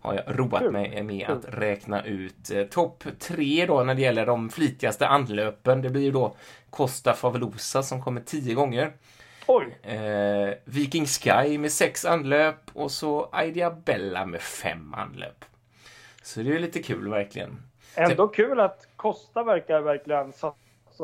har 0.00 0.14
jag 0.14 0.38
roat 0.38 0.62
Kul. 0.62 0.72
mig 0.72 1.02
med 1.02 1.26
Kul. 1.26 1.36
att 1.36 1.44
räkna 1.48 2.04
ut. 2.04 2.50
Eh, 2.50 2.64
Topp 2.64 3.04
tre 3.18 3.66
då 3.66 3.84
när 3.84 3.94
det 3.94 4.02
gäller 4.02 4.26
de 4.26 4.50
flitigaste 4.50 5.08
anlöpen. 5.08 5.82
Det 5.82 5.90
blir 5.90 6.02
ju 6.02 6.10
då 6.10 6.36
Costa 6.70 7.12
Favolosa 7.12 7.82
som 7.82 8.02
kommer 8.02 8.20
tio 8.20 8.54
gånger. 8.54 8.92
Eh, 9.82 10.54
Viking 10.64 11.06
Sky 11.06 11.58
med 11.58 11.72
sex 11.72 12.04
anlöp 12.04 12.70
och 12.72 12.90
så 12.90 13.30
Idea 13.44 13.70
Bella 13.70 14.26
med 14.26 14.40
fem 14.40 14.94
anlöp. 14.94 15.44
Så 16.22 16.40
det 16.40 16.54
är 16.54 16.58
lite 16.58 16.82
kul 16.82 17.08
verkligen. 17.08 17.67
Ändå 17.94 18.28
kul 18.28 18.60
att 18.60 18.86
Costa 18.96 19.42
verkar 19.42 19.80
verkligen 19.80 20.32
satsa 20.32 20.54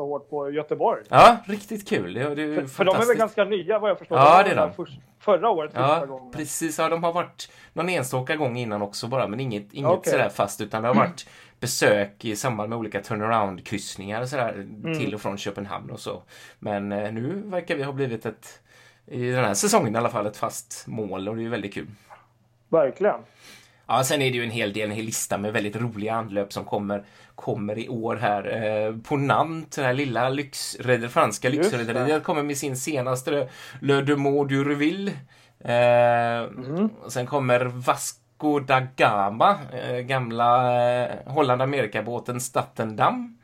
hårt 0.01 0.29
på 0.29 0.51
Göteborg. 0.51 1.03
Ja, 1.09 1.37
riktigt 1.45 1.87
kul. 1.89 2.13
Det, 2.13 2.35
det 2.35 2.43
är 2.43 2.55
För, 2.55 2.67
för 2.67 2.85
de 2.85 2.95
är 2.95 3.05
väl 3.07 3.17
ganska 3.17 3.43
nya 3.43 3.79
vad 3.79 3.89
jag 3.89 3.99
förstår. 3.99 4.17
Ja, 4.17 4.43
det 4.43 4.51
är 4.51 4.55
de. 4.55 4.85
Förra 5.19 5.49
året 5.49 5.71
Ja, 5.75 6.05
gången. 6.05 6.31
precis. 6.31 6.79
Ja, 6.79 6.89
de 6.89 7.03
har 7.03 7.13
varit 7.13 7.51
någon 7.73 7.89
enstaka 7.89 8.35
gång 8.35 8.57
innan 8.57 8.81
också 8.81 9.07
bara, 9.07 9.27
men 9.27 9.39
inget, 9.39 9.73
inget 9.73 9.91
Okej. 9.91 10.11
sådär 10.11 10.29
fast, 10.29 10.61
utan 10.61 10.81
det 10.81 10.87
har 10.87 10.95
varit 10.95 11.27
besök 11.59 12.25
i 12.25 12.35
samband 12.35 12.69
med 12.69 12.77
olika 12.79 13.01
turnaround-kryssningar 13.01 14.21
och 14.21 14.29
sådär, 14.29 14.53
Mm. 14.53 14.99
till 14.99 15.13
och 15.15 15.21
från 15.21 15.37
Köpenhamn 15.37 15.89
och 15.91 15.99
så. 15.99 16.23
Men 16.59 16.91
eh, 16.91 17.11
nu 17.13 17.41
verkar 17.45 17.75
vi 17.75 17.83
ha 17.83 17.91
blivit 17.91 18.25
ett, 18.25 18.59
i 19.05 19.29
den 19.31 19.45
här 19.45 19.53
säsongen 19.53 19.95
i 19.95 19.97
alla 19.97 20.09
fall, 20.09 20.25
ett 20.25 20.37
fast 20.37 20.87
mål 20.87 21.29
och 21.29 21.35
det 21.35 21.43
är 21.45 21.49
väldigt 21.49 21.73
kul. 21.73 21.87
Verkligen. 22.69 23.19
Ja, 23.87 24.03
sen 24.03 24.21
är 24.21 24.31
det 24.31 24.37
ju 24.37 24.43
en 24.43 24.51
hel 24.51 24.73
del, 24.73 24.89
en 24.89 24.95
hel 24.95 25.05
lista 25.05 25.37
med 25.37 25.53
väldigt 25.53 25.75
roliga 25.75 26.13
anlöp 26.15 26.53
som 26.53 26.65
kommer, 26.65 27.03
kommer 27.35 27.79
i 27.79 27.89
år 27.89 28.15
här. 28.15 28.63
Eh, 28.87 28.95
på 28.97 29.17
Nant, 29.17 29.71
det 29.75 29.83
här 29.83 29.93
lilla 29.93 30.29
lyxrederiet, 30.29 31.11
franska 31.11 31.49
lyxrederiet, 31.49 32.23
kommer 32.23 32.43
med 32.43 32.57
sin 32.57 32.77
senaste 32.77 33.49
Le 33.81 34.01
Demaux 34.01 34.51
d'Urville. 34.51 35.11
Eh, 35.59 36.49
Mhm. 36.51 36.89
och 37.03 37.11
Sen 37.13 37.25
kommer 37.25 37.59
Vasco 37.65 38.59
da 38.59 38.81
Gama, 38.95 39.57
eh, 39.73 39.95
gamla 39.97 40.73
eh, 41.03 41.09
Holland-Amerika-båten 41.25 42.39
Stattendam. 42.41 43.37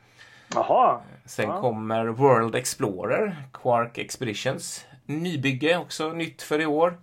Jaha. 0.54 1.00
Sen 1.26 1.48
Ja. 1.48 1.60
kommer 1.60 2.06
World 2.06 2.54
Explorer, 2.54 3.36
Quark 3.52 3.98
Expeditions. 3.98 4.84
Nybygge, 5.06 5.76
också 5.78 6.08
nytt 6.12 6.42
för 6.42 6.60
i 6.60 6.66
år. 6.66 6.98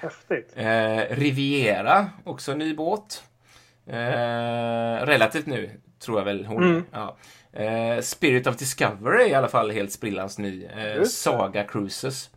Häftigt. 0.00 0.52
Eh, 0.56 1.16
Riviera, 1.16 2.10
också 2.24 2.54
ny 2.54 2.74
båt. 2.74 3.22
Eh, 3.86 3.96
relativt 5.06 5.46
nu, 5.46 5.70
tror 5.98 6.18
jag 6.18 6.24
väl 6.24 6.46
hon 6.46 6.62
Mm. 6.62 6.84
ja. 6.92 7.16
eh, 7.52 8.00
Spirit 8.00 8.46
of 8.46 8.56
Discovery 8.56 9.24
är 9.24 9.28
i 9.28 9.34
alla 9.34 9.48
fall 9.48 9.70
helt 9.70 9.92
sprillans 9.92 10.38
ny. 10.38 10.64
Eh. 10.64 11.02
Saga 11.02 11.64
Cruises. 11.64 12.30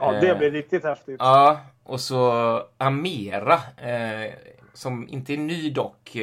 Ja, 0.00 0.12
det 0.12 0.28
Eh, 0.28 0.38
blir 0.38 0.50
riktigt 0.50 0.84
häftigt. 0.84 1.16
Ja, 1.18 1.60
och 1.84 2.00
så 2.00 2.62
Amera, 2.78 3.54
eh, 3.76 4.32
som 4.72 5.08
inte 5.08 5.32
är 5.32 5.38
ny 5.38 5.70
dock. 5.70 6.16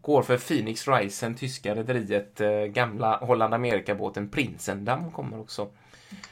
Går 0.00 0.22
för 0.22 0.38
Phoenix 0.38 0.88
Risen, 0.88 1.34
tyska 1.34 1.74
rederiet. 1.74 2.40
Eh, 2.40 2.50
gamla 2.50 3.16
Holland-Amerika-båten 3.16 4.28
Prinsendam 4.28 5.12
kommer 5.12 5.40
också. 5.40 5.68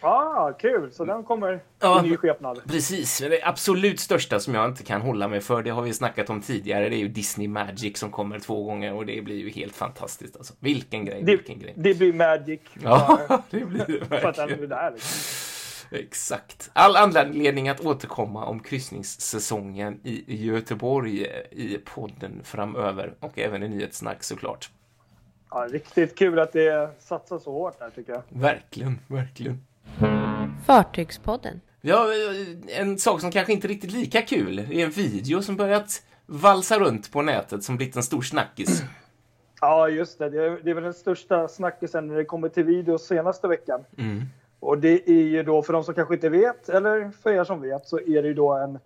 Ah, 0.01 0.53
kul. 0.53 0.93
Så 0.93 1.05
den 1.05 1.25
kommer 1.25 1.61
Ja. 1.81 2.05
i 2.05 2.09
ny 2.11 2.17
skepnad. 2.17 2.61
Precis, 2.69 3.21
men 3.21 3.31
det 3.31 3.43
absolut 3.45 4.01
största 4.01 4.41
som 4.41 4.55
jag 4.55 4.65
inte 4.69 4.83
kan 4.85 5.01
hålla 5.01 5.29
mig 5.29 5.41
för, 5.41 5.63
det 5.63 5.71
har 5.71 5.83
vi 5.83 5.93
snackat 5.93 6.31
om 6.31 6.41
tidigare, 6.41 6.89
det 6.89 6.97
är 6.97 6.99
ju 6.99 7.09
Disney 7.09 7.49
Magic 7.49 7.99
som 7.99 8.11
kommer 8.11 8.39
två 8.39 8.65
gånger 8.65 8.95
och 8.95 9.07
det 9.07 9.23
blir 9.25 9.37
ju 9.37 9.49
helt 9.51 9.77
fantastiskt. 9.77 10.37
Alltså. 10.37 10.55
Vilken 10.61 11.05
grej, 11.05 11.23
Det, 11.23 11.37
vilken 11.37 11.59
grej. 11.59 11.73
det 11.77 11.95
blir 11.95 12.13
Magic. 12.13 12.61
Ja, 12.83 13.19
det 13.51 13.65
blir 13.65 13.85
det 13.87 14.05
För 14.21 14.29
att 14.29 14.37
den 14.37 14.49
verkligen. 14.49 14.65
är 14.73 14.77
där. 14.77 14.91
Liksom. 14.93 15.45
Exakt. 15.99 16.71
All 16.73 16.97
anledning 16.97 17.69
att 17.69 17.81
återkomma 17.87 18.45
om 18.45 18.61
kryssningssäsongen 18.61 20.01
i 20.05 20.47
Göteborg 20.47 21.27
i 21.51 21.79
podden 21.85 22.41
framöver 22.45 23.15
och 23.21 23.39
även 23.39 23.63
i 23.63 23.69
nyhetssnack 23.69 24.25
såklart. 24.25 24.71
Ja, 25.51 25.67
riktigt 25.71 26.19
kul 26.19 26.39
att 26.39 26.53
det 26.53 26.91
satsas 27.01 27.43
så 27.43 27.53
hårt 27.53 27.79
där 27.79 27.91
tycker 27.91 28.13
jag. 28.13 28.23
Verkligen, 28.29 28.99
verkligen. 29.07 29.65
Fartygspodden. 30.67 31.61
Ja, 31.81 32.07
en 32.69 32.99
sak 32.99 33.21
som 33.21 33.31
kanske 33.31 33.53
inte 33.53 33.67
är 33.67 33.69
riktigt 33.69 33.93
lika 33.93 34.23
kul 34.23 34.59
är 34.59 34.85
en 34.85 34.91
video 34.91 35.43
som 35.43 35.57
börjat 35.57 36.03
valsa 36.27 36.79
runt 36.79 37.13
på 37.13 37.23
nätet 37.23 37.65
som 37.65 37.77
blivit 37.77 37.97
en 37.97 38.03
stor 38.03 38.23
snackis. 38.23 38.83
Ja, 39.61 39.89
just 39.89 40.19
det. 40.19 40.31
Det 40.31 40.45
är, 40.45 40.61
det 40.63 40.71
är 40.71 40.75
väl 40.75 40.85
den 40.85 40.95
största 40.95 41.49
snackisen 41.49 42.09
när 42.09 42.17
det 42.17 42.25
kommer 42.25 42.49
till 42.49 42.65
video 42.65 42.99
senaste 42.99 43.49
veckan. 43.49 43.85
Mm. 43.97 44.23
Och 44.61 44.79
det 44.79 45.11
är 45.11 45.23
ju 45.23 45.43
då, 45.43 45.63
för 45.63 45.73
de 45.73 45.85
som 45.85 45.95
kanske 45.95 46.15
inte 46.15 46.29
vet, 46.29 46.69
eller 46.69 47.11
för 47.23 47.31
er 47.31 47.45
som 47.45 47.61
vet, 47.61 47.87
så 47.87 47.99
är 48.01 48.23
det 48.23 48.29
ju 48.29 48.35
då 48.35 48.53
en 48.53 48.79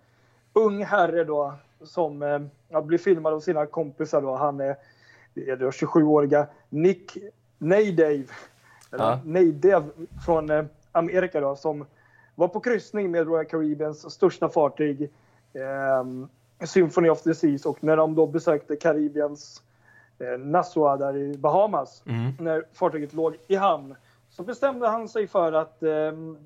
ung 0.53 0.83
herre 0.83 1.23
då 1.23 1.53
som 1.83 2.23
eh, 2.23 2.39
ja, 2.69 2.81
blir 2.81 2.97
filmad 2.97 3.33
av 3.33 3.39
sina 3.39 3.65
kompisar 3.65 4.21
då. 4.21 4.35
Han 4.35 4.59
är, 4.59 4.75
det 5.33 5.49
är 5.49 5.55
då 5.55 5.69
27-åriga 5.69 6.47
Nick 6.69 7.17
Naydave, 7.57 8.25
eller 8.91 9.05
Ja. 9.05 9.19
Naydave 9.25 9.85
från 10.25 10.49
eh, 10.49 10.65
Amerika 10.93 11.41
då, 11.41 11.55
som 11.55 11.85
var 12.35 12.47
på 12.47 12.59
kryssning 12.59 13.11
med 13.11 13.27
Royal 13.27 13.45
Caribbeans 13.45 14.13
största 14.13 14.49
fartyg, 14.49 15.01
eh, 15.53 16.65
Symphony 16.67 17.09
of 17.09 17.21
the 17.21 17.35
Seas, 17.35 17.65
och 17.65 17.83
när 17.83 17.97
de 17.97 18.15
då 18.15 18.27
besökte 18.27 18.75
Karibiens 18.75 19.61
eh, 20.19 20.39
Nassau 20.39 20.97
där 20.97 21.17
i 21.17 21.37
Bahamas, 21.37 22.03
Mm. 22.05 22.31
när 22.39 22.65
fartyget 22.73 23.13
låg 23.13 23.37
i 23.47 23.55
hamn, 23.55 23.95
så 24.29 24.43
bestämde 24.43 24.87
han 24.87 25.09
sig 25.09 25.27
för 25.27 25.53
att 25.53 25.83
eh, 25.83 25.89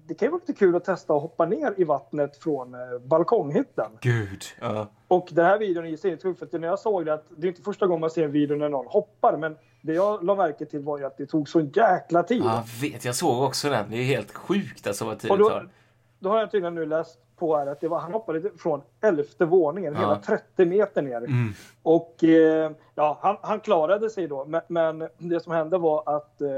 det 0.05 0.13
kan 0.13 0.25
ju 0.25 0.29
vara 0.31 0.41
lite 0.47 0.59
kul 0.59 0.75
att 0.75 0.83
testa 0.83 1.13
att 1.15 1.21
hoppa 1.21 1.45
ner 1.45 1.73
i 1.77 1.83
vattnet 1.83 2.37
från 2.37 2.73
eh, 2.73 2.79
balkonghytten. 3.05 3.91
Gud. 4.01 4.41
Ja. 4.61 4.87
Och 5.07 5.29
den 5.31 5.45
här 5.45 5.59
videon 5.59 5.85
är 5.85 5.89
ju 5.89 5.97
sinnessjuk, 5.97 6.39
för 6.39 6.59
när 6.59 6.67
jag 6.67 6.79
såg 6.79 7.05
det, 7.05 7.13
att 7.13 7.25
det 7.37 7.47
är 7.47 7.49
inte 7.49 7.61
första 7.61 7.87
gången 7.87 8.01
man 8.01 8.09
ser 8.09 8.23
en 8.23 8.31
video 8.31 8.57
när 8.57 8.69
någon 8.69 8.87
hoppar, 8.87 9.37
men 9.37 9.57
det 9.81 9.93
jag 9.93 10.23
la 10.23 10.35
märke 10.35 10.65
till 10.65 10.79
var 10.79 10.97
ju 10.97 11.05
att 11.05 11.17
det 11.17 11.25
tog 11.25 11.49
så 11.49 11.61
jäkla 11.61 12.23
tid. 12.23 12.43
Jag 12.43 12.63
vet, 12.81 13.05
jag 13.05 13.15
såg 13.15 13.43
också 13.43 13.69
den. 13.69 13.85
Det 13.89 13.97
är 13.97 14.03
helt 14.03 14.31
sjukt 14.33 14.87
alltså 14.87 15.05
vad 15.05 15.19
tid 15.19 15.31
det 15.31 15.37
då, 15.37 15.49
tar. 15.49 15.69
då 16.19 16.29
har 16.29 16.39
jag 16.39 16.51
tydligen 16.51 16.75
nu 16.75 16.85
läst 16.85 17.19
på 17.35 17.57
här 17.57 17.67
att 17.67 17.81
det 17.81 17.87
var, 17.87 17.99
han 17.99 18.13
hoppade 18.13 18.41
från 18.57 18.81
elfte 19.01 19.45
våningen, 19.45 19.93
Ja. 19.93 19.99
hela 19.99 20.15
30 20.15 20.65
meter 20.65 21.01
ner. 21.01 21.17
Mm. 21.17 21.53
Och 21.83 22.23
eh, 22.23 22.71
ja, 22.95 23.19
han, 23.21 23.37
han 23.41 23.59
klarade 23.59 24.09
sig 24.09 24.27
då, 24.27 24.45
men, 24.45 24.61
men 24.67 25.09
det 25.17 25.39
som 25.39 25.53
hände 25.53 25.77
var 25.77 26.03
att 26.05 26.41
eh, 26.41 26.49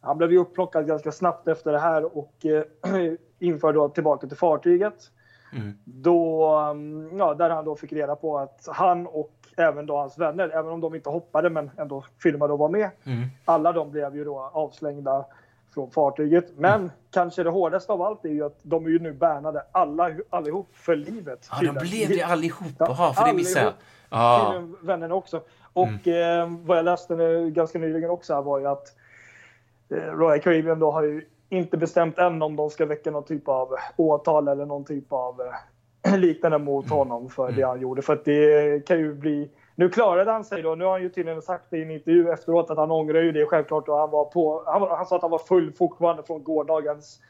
han 0.00 0.18
blev 0.18 0.32
ju 0.32 0.38
upplockad 0.38 0.86
ganska 0.86 1.12
snabbt 1.12 1.48
efter 1.48 1.72
det 1.72 1.78
här 1.78 2.18
och 2.18 2.46
eh, 2.46 3.72
då 3.74 3.88
tillbaka 3.88 4.26
till 4.26 4.36
fartyget. 4.36 5.10
Mm. 5.52 5.72
Då, 5.84 6.48
um, 6.70 7.18
ja, 7.18 7.34
där 7.34 7.50
han 7.50 7.64
då 7.64 7.76
fick 7.76 7.92
reda 7.92 8.16
på 8.16 8.38
att 8.38 8.68
han 8.72 9.06
och 9.06 9.32
även 9.56 9.86
då 9.86 9.96
hans 9.96 10.18
vänner, 10.18 10.48
även 10.48 10.72
om 10.72 10.80
de 10.80 10.94
inte 10.94 11.10
hoppade 11.10 11.50
men 11.50 11.70
ändå 11.78 12.04
filmade 12.22 12.52
och 12.52 12.58
var 12.58 12.68
med, 12.68 12.90
Mm. 13.06 13.22
alla 13.44 13.72
de 13.72 13.90
blev 13.90 14.16
ju 14.16 14.24
då 14.24 14.50
avslängda 14.52 15.24
från 15.74 15.90
fartyget. 15.90 16.52
Men 16.56 16.74
Mm. 16.80 16.90
kanske 17.10 17.42
det 17.42 17.50
hårdaste 17.50 17.92
av 17.92 18.02
allt 18.02 18.24
är 18.24 18.28
ju 18.28 18.44
att 18.46 18.58
de 18.62 18.86
är 18.86 18.90
ju 18.90 18.98
nu 18.98 19.12
bärnade 19.12 19.62
alla, 19.72 20.10
allihop 20.30 20.68
för 20.72 20.96
livet. 20.96 21.48
Ja, 21.50 21.72
de 21.72 21.80
blev 21.88 22.08
det 22.08 22.22
allihopa. 22.22 22.74
Ja, 22.78 22.96
Ja, 22.98 23.12
för 23.12 23.26
det 23.26 23.32
missade 23.32 23.64
jag. 23.64 23.68
allihop. 23.68 23.82
Ja. 24.10 24.52
Tydligen 24.52 24.76
vännerna 24.86 25.14
också. 25.14 25.40
Och 25.72 26.08
eh, 26.08 26.48
vad 26.64 26.78
jag 26.78 26.84
läste 26.84 27.16
nu 27.16 27.50
ganska 27.50 27.78
nyligen 27.78 28.10
också 28.10 28.40
var 28.40 28.58
ju 28.58 28.66
att 28.66 28.86
eh, 29.90 29.96
Royal 29.96 30.40
Caribbean 30.40 30.78
då 30.78 30.90
har 30.90 31.02
ju 31.02 31.26
inte 31.52 31.76
bestämt 31.76 32.18
än 32.18 32.42
om 32.42 32.56
de 32.56 32.70
ska 32.70 32.86
väcka 32.86 33.10
någon 33.10 33.24
typ 33.24 33.48
av 33.48 33.74
åtal 33.96 34.48
eller 34.48 34.66
någon 34.66 34.84
typ 34.84 35.12
av 35.12 35.40
eh, 36.06 36.16
liknande 36.18 36.58
mot 36.58 36.90
honom 36.90 37.28
för 37.28 37.52
det 37.52 37.62
han 37.62 37.80
gjorde. 37.80 38.02
För 38.02 38.12
att 38.12 38.24
det 38.24 38.86
kan 38.86 38.98
ju 38.98 39.14
bli... 39.14 39.50
Nu 39.74 39.88
klarade 39.88 40.30
han 40.30 40.44
sig 40.44 40.62
då. 40.62 40.74
Nu 40.74 40.84
har 40.84 40.90
han 40.92 41.02
ju 41.02 41.08
tydligen 41.08 41.42
sagt 41.42 41.64
det 41.70 41.78
i 41.78 41.82
en 41.82 41.90
intervju 41.90 42.30
efteråt 42.30 42.70
att 42.70 42.76
han 42.78 42.90
ångrar 42.90 43.22
ju 43.22 43.32
det 43.32 43.46
självklart. 43.46 43.88
Och 43.88 43.96
han, 43.98 44.10
var 44.10 44.24
på, 44.24 44.62
han, 44.66 44.82
han 44.82 45.06
sa 45.06 45.16
att 45.16 45.22
han 45.22 45.30
var 45.30 45.38
full 45.38 45.72
fortfarande 45.72 46.22
från 46.22 46.44
gårdagens 46.44 47.20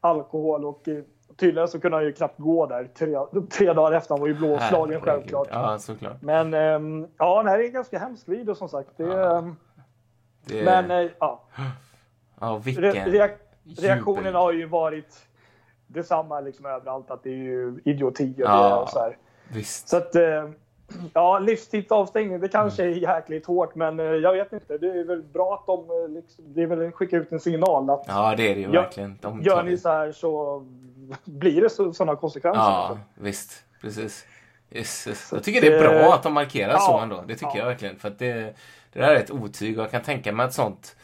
alkohol 0.00 0.64
och 0.64 0.88
eh, 0.88 1.02
tydligen 1.36 1.68
så 1.68 1.80
kunde 1.80 1.96
han 1.96 2.04
ju 2.04 2.12
knappt 2.12 2.38
gå 2.38 2.66
där 2.66 2.84
tre, 2.98 3.16
tre 3.50 3.72
dagar 3.72 3.92
efter. 3.96 4.14
Han 4.14 4.20
var 4.20 4.28
ju 4.28 4.34
blåslagen 4.34 5.00
självklart. 5.00 5.48
Ja, 5.50 5.78
såklart. 5.78 6.22
Men 6.22 6.54
ehm, 6.54 7.06
ja, 7.18 7.42
det 7.42 7.50
här 7.50 7.58
är 7.58 7.64
en 7.64 7.72
ganska 7.72 7.98
hemsk 7.98 8.28
video 8.28 8.54
som 8.54 8.68
sagt. 8.68 8.90
Det, 8.96 9.04
Ja. 9.04 9.38
ehm, 9.38 9.56
Det, 10.44 10.64
Men 10.64 10.90
eh, 10.90 11.10
ja, 11.18 11.42
ja, 12.40 12.60
vilken 12.64 12.84
re. 12.84 13.30
Reaktionen 13.78 14.34
har 14.34 14.52
ju 14.52 14.66
varit 14.66 15.26
detsamma 15.86 16.40
liksom 16.40 16.66
överallt. 16.66 17.10
Att 17.10 17.22
det 17.22 17.30
är 17.30 17.34
ju 17.34 17.80
idioti 17.84 18.32
och, 18.36 18.40
Ja. 18.40 18.76
och 18.82 18.88
så 18.88 18.98
här. 18.98 19.16
Visst. 19.52 19.88
Så 19.88 19.96
att 19.96 20.14
eh, 20.14 20.48
ja, 21.14 21.38
livstidsavstängning, 21.38 22.40
det 22.40 22.48
kanske 22.48 22.82
är 22.84 22.88
jäkligt 22.88 23.46
hårt, 23.46 23.74
men 23.74 24.00
eh, 24.00 24.06
jag 24.06 24.32
vet 24.32 24.52
inte. 24.52 24.78
Det 24.78 24.86
är 24.86 25.04
väl 25.04 25.22
bra 25.22 25.54
att 25.54 25.66
de 25.66 25.80
eh, 26.04 26.08
liksom, 26.08 26.44
det 26.54 26.62
är 26.62 26.66
väl 26.66 26.88
att 26.88 26.94
skicka 26.94 27.16
ut 27.16 27.32
en 27.32 27.40
signal 27.40 27.90
att 27.90 28.04
Ja, 28.08 28.34
det 28.36 28.50
är 28.50 28.54
det 28.54 28.60
ju 28.60 28.66
Gör- 28.66 28.82
verkligen. 28.82 29.18
De 29.20 29.42
gör 29.42 29.62
ni 29.62 29.78
så 29.78 29.88
här 29.88 30.12
så 30.12 30.62
blir 31.24 31.60
det 31.62 31.70
så, 31.70 31.92
sådana 31.92 32.16
konsekvenser. 32.16 32.60
Ja, 32.60 32.88
också. 32.90 32.98
visst. 33.14 33.64
Precis. 33.80 34.26
Jesus. 34.72 35.28
Så 35.28 35.36
Jag 35.36 35.44
tycker 35.44 35.60
det 35.60 35.76
är 35.76 35.80
bra 36.00 36.14
att 36.14 36.22
de 36.22 36.32
markerar 36.32 36.76
så 36.78 36.92
Ja, 36.92 37.02
ändå. 37.02 37.24
Det 37.26 37.34
tycker 37.34 37.46
ja. 37.54 37.58
jag 37.58 37.66
verkligen. 37.66 37.96
För 37.98 38.10
det, 38.10 38.34
det 38.92 39.00
där 39.00 39.08
är 39.14 39.16
ett 39.16 39.30
otyg 39.30 39.78
och 39.78 39.84
jag 39.84 39.90
kan 39.90 40.02
tänka 40.02 40.32
mig 40.32 40.46
att 40.46 40.52
sånt 40.54 40.96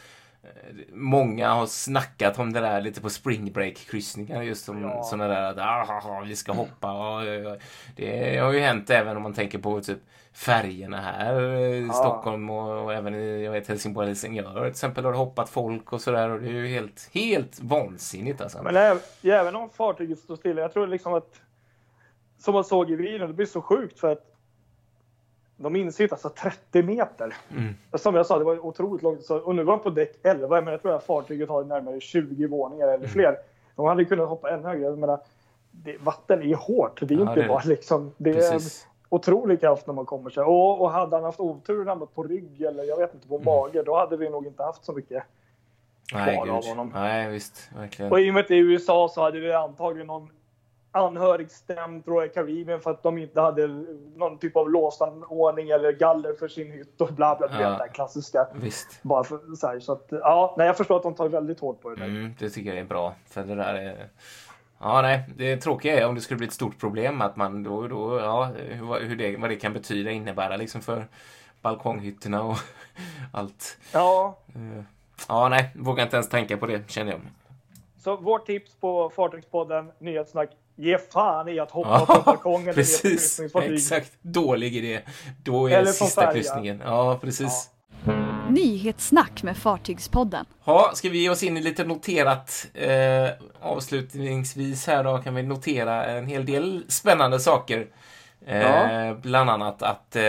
Många 0.92 1.50
har 1.50 1.66
snackat 1.66 2.38
om 2.38 2.52
det 2.52 2.60
där 2.60 2.80
lite 2.80 3.00
på 3.00 3.10
spring 3.10 3.52
break 3.52 3.74
kryssningar 3.76 4.42
just 4.42 4.64
som 4.64 4.82
Ja. 4.82 5.02
sådana 5.02 5.28
där 5.28 5.42
att 5.42 5.58
ah, 5.58 6.22
vi 6.26 6.36
ska 6.36 6.52
hoppa. 6.52 6.88
Ah, 6.88 7.24
ja, 7.24 7.32
ja. 7.34 7.56
Det 7.96 8.38
har 8.38 8.52
ju 8.52 8.60
hänt 8.60 8.90
även 8.90 9.16
om 9.16 9.22
man 9.22 9.34
tänker 9.34 9.58
på 9.58 9.80
typ 9.80 9.98
färgerna 10.32 11.00
här 11.00 11.42
i 11.52 11.86
Ja. 11.86 11.92
Stockholm 11.92 12.50
och, 12.50 12.84
och 12.84 12.94
även 12.94 13.14
i 13.14 13.44
jag 13.44 13.52
vet, 13.52 13.68
Helsingborg 13.68 14.04
och 14.04 14.08
Helsingör 14.08 14.60
till 14.60 14.70
exempel 14.70 15.04
har 15.04 15.12
det 15.12 15.18
hoppat 15.18 15.48
folk 15.48 15.92
och 15.92 16.00
sådär 16.00 16.28
och 16.30 16.40
det 16.40 16.48
är 16.48 16.52
ju 16.52 16.66
helt, 16.68 17.10
helt 17.14 17.60
vansinnigt 17.60 18.40
alltså. 18.40 18.62
Men 18.62 18.76
även, 18.76 18.98
även 19.22 19.56
om 19.56 19.70
fartyget 19.70 20.18
står 20.18 20.36
stilla, 20.36 20.62
jag 20.62 20.72
tror 20.72 20.86
liksom 20.86 21.14
att 21.14 21.40
som 22.38 22.54
man 22.54 22.64
såg 22.64 22.90
i 22.90 22.96
videon, 22.96 23.28
det 23.28 23.34
blir 23.34 23.46
så 23.46 23.62
sjukt 23.62 24.00
för 24.00 24.12
att 24.12 24.35
de 25.56 25.76
inser 25.76 26.08
alltså 26.12 26.28
30 26.28 26.82
meter. 26.82 27.34
Mm. 27.50 27.74
Som 27.94 28.14
jag 28.14 28.26
sa, 28.26 28.38
det 28.38 28.44
var 28.44 28.66
otroligt 28.66 29.02
långt. 29.02 29.24
Så, 29.24 29.36
och 29.38 29.54
nu 29.54 29.62
var 29.64 29.72
de 29.76 29.82
på 29.82 29.90
däck 29.90 30.18
11, 30.22 30.60
men 30.60 30.72
jag 30.72 30.82
tror 30.82 30.92
att 30.94 31.04
fartyget 31.04 31.48
har 31.48 31.64
närmare 31.64 32.00
20 32.00 32.46
våningar 32.46 32.88
Mm. 32.88 33.00
eller 33.00 33.08
fler. 33.08 33.36
De 33.76 33.86
hade 33.86 34.04
kunnat 34.04 34.28
hoppa 34.28 34.50
ännu 34.50 34.62
högre. 34.68 34.84
Jag 34.84 34.98
menar, 34.98 35.20
det, 35.70 35.96
vatten 35.98 36.42
är 36.42 36.54
hårt. 36.54 37.00
Det 37.00 37.14
är 37.14 37.18
Ja, 37.18 37.22
inte 37.22 37.34
det 37.34 37.42
är 37.44 37.48
bara 37.48 37.62
liksom... 37.64 38.12
Det 38.16 38.30
är 38.30 38.34
Precis. 38.34 38.86
otrolig 39.08 39.60
kraft 39.60 39.86
när 39.86 39.94
man 39.94 40.06
kommer 40.06 40.30
sig. 40.30 40.42
Och, 40.42 40.80
och 40.80 40.90
hade 40.90 41.16
han 41.16 41.24
haft 41.24 41.40
otur 41.40 41.80
och 41.80 41.86
ramlat 41.86 42.14
på 42.14 42.22
rygg 42.22 42.62
eller 42.62 42.84
jag 42.84 42.96
vet 42.96 43.14
inte, 43.14 43.28
på 43.28 43.38
mage, 43.38 43.82
då 43.82 43.96
hade 43.96 44.16
vi 44.16 44.30
nog 44.30 44.46
inte 44.46 44.62
haft 44.62 44.84
så 44.84 44.92
mycket. 44.92 45.22
Nej, 46.12 46.36
kvar 46.36 46.48
av 46.56 46.64
honom. 46.64 46.90
Nej, 46.94 47.30
visst. 47.30 47.70
Verkligen. 47.76 48.12
Och 48.12 48.20
i 48.20 48.30
och 48.30 48.34
med 48.34 48.40
att 48.40 48.48
det 48.48 48.54
är 48.54 48.58
USA 48.58 49.08
så 49.14 49.22
hade 49.22 49.40
vi 49.40 49.52
antagligen 49.52 50.06
någon 50.06 50.28
anhörig 50.96 51.50
stämt 51.50 52.08
Royal 52.08 52.28
Caribbean 52.28 52.80
för 52.80 52.90
att 52.90 53.02
de 53.02 53.18
inte 53.18 53.40
hade 53.40 53.66
någon 54.16 54.38
typ 54.38 54.56
av 54.56 54.70
låsanordning 54.70 55.70
eller 55.70 55.92
galler 55.92 56.32
för 56.34 56.48
sin 56.48 56.70
hytt 56.72 57.00
och 57.00 57.08
bla 57.12 57.36
bla. 57.36 57.46
Du 57.46 57.54
Ja. 57.62 57.70
det 57.70 57.76
där 57.76 57.88
klassiska. 57.88 58.46
Visst. 58.54 59.02
Bara 59.02 59.24
för, 59.24 59.56
så 59.56 59.66
här, 59.66 59.80
så 59.80 59.92
att, 59.92 60.06
ja, 60.10 60.54
nej, 60.58 60.66
jag 60.66 60.76
förstår 60.76 60.96
att 60.96 61.02
de 61.02 61.14
tar 61.14 61.28
väldigt 61.28 61.60
hårt 61.60 61.80
på 61.80 61.90
det 61.90 61.96
där. 61.96 62.04
Mm, 62.04 62.34
det 62.38 62.50
tycker 62.50 62.70
jag 62.70 62.78
är 62.78 62.84
bra. 62.84 63.14
För 63.26 63.42
det 63.44 63.54
där 63.54 63.74
är... 63.74 64.08
Ja, 64.80 65.02
nej. 65.02 65.24
Det 65.36 65.56
tråkiga 65.56 66.00
är 66.00 66.06
om 66.08 66.14
det 66.14 66.20
skulle 66.20 66.38
bli 66.38 66.46
ett 66.46 66.52
stort 66.52 66.78
problem 66.80 67.20
att 67.22 67.36
man 67.36 67.62
då, 67.62 67.88
då 67.88 68.18
ja, 68.18 68.44
hur, 68.56 69.00
hur 69.06 69.16
det, 69.16 69.36
vad 69.36 69.50
det 69.50 69.56
kan 69.56 69.72
betyda, 69.72 70.10
innebära 70.10 70.56
liksom 70.56 70.80
för 70.80 71.06
balkonghytterna 71.62 72.42
och 72.42 72.56
allt. 73.32 73.78
Ja, 73.92 74.38
Eh, 74.54 74.82
Ja, 75.28 75.48
nej. 75.48 75.70
Vågar 75.74 76.04
inte 76.04 76.16
ens 76.16 76.28
tänka 76.28 76.56
på 76.56 76.66
det, 76.66 76.90
känner 76.90 77.12
jag. 77.12 77.20
så 77.98 78.16
vårt 78.16 78.46
tips 78.46 78.74
på 78.80 79.10
Fartygspodden, 79.10 79.92
Nyhetssnack, 79.98 80.50
ge 80.76 80.98
fan 80.98 81.48
i 81.48 81.58
att 81.60 81.70
hoppa 81.70 82.06
på 82.06 82.22
balkongen 82.24 82.62
eller 82.68 82.72
precis. 82.74 83.02
kryssningsfartyg. 83.02 83.74
Exakt. 83.74 84.12
Dålig 84.22 84.76
idé. 84.76 85.00
Då 85.42 85.66
är 85.66 85.72
Eller 85.72 85.84
det 85.86 85.92
sista 85.92 86.20
färja. 86.20 86.32
kryssningen. 86.32 86.82
Ja, 86.84 87.18
precis. 87.22 87.70
Nyhetssnack 88.50 89.42
med 89.42 89.56
Fartygspodden. 89.56 90.44
Ja, 90.64 90.90
ska 90.94 91.08
vi 91.08 91.18
ge 91.18 91.30
oss 91.30 91.42
in 91.42 91.56
i 91.56 91.60
lite 91.60 91.84
noterat 91.84 92.66
eh, 92.74 93.28
avslutningsvis 93.60 94.86
här 94.86 95.04
då 95.04 95.18
kan 95.18 95.34
vi 95.34 95.42
notera 95.42 96.04
en 96.06 96.26
hel 96.26 96.46
del 96.46 96.84
spännande 96.88 97.40
saker. 97.40 97.86
Eh, 98.46 98.58
Ja. 98.62 99.14
Bland 99.22 99.50
annat 99.50 99.82
att 99.82 100.16
eh, 100.16 100.22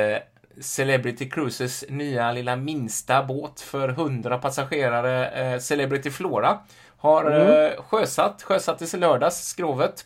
Celebrity 0.61 1.29
Cruises 1.29 1.85
nya 1.89 2.31
lilla 2.31 2.55
minsta 2.55 3.23
båt 3.23 3.59
för 3.61 3.89
100 3.89 4.37
passagerare, 4.37 5.27
eh, 5.29 5.59
Celebrity 5.59 6.11
Flora, 6.11 6.59
har 6.97 7.25
Mm. 7.25 7.65
eh, 7.71 7.81
sjösatt, 7.83 8.43
sjösattes 8.43 8.93
i 8.93 8.97
lördags, 8.97 9.47
skrovet. 9.47 10.05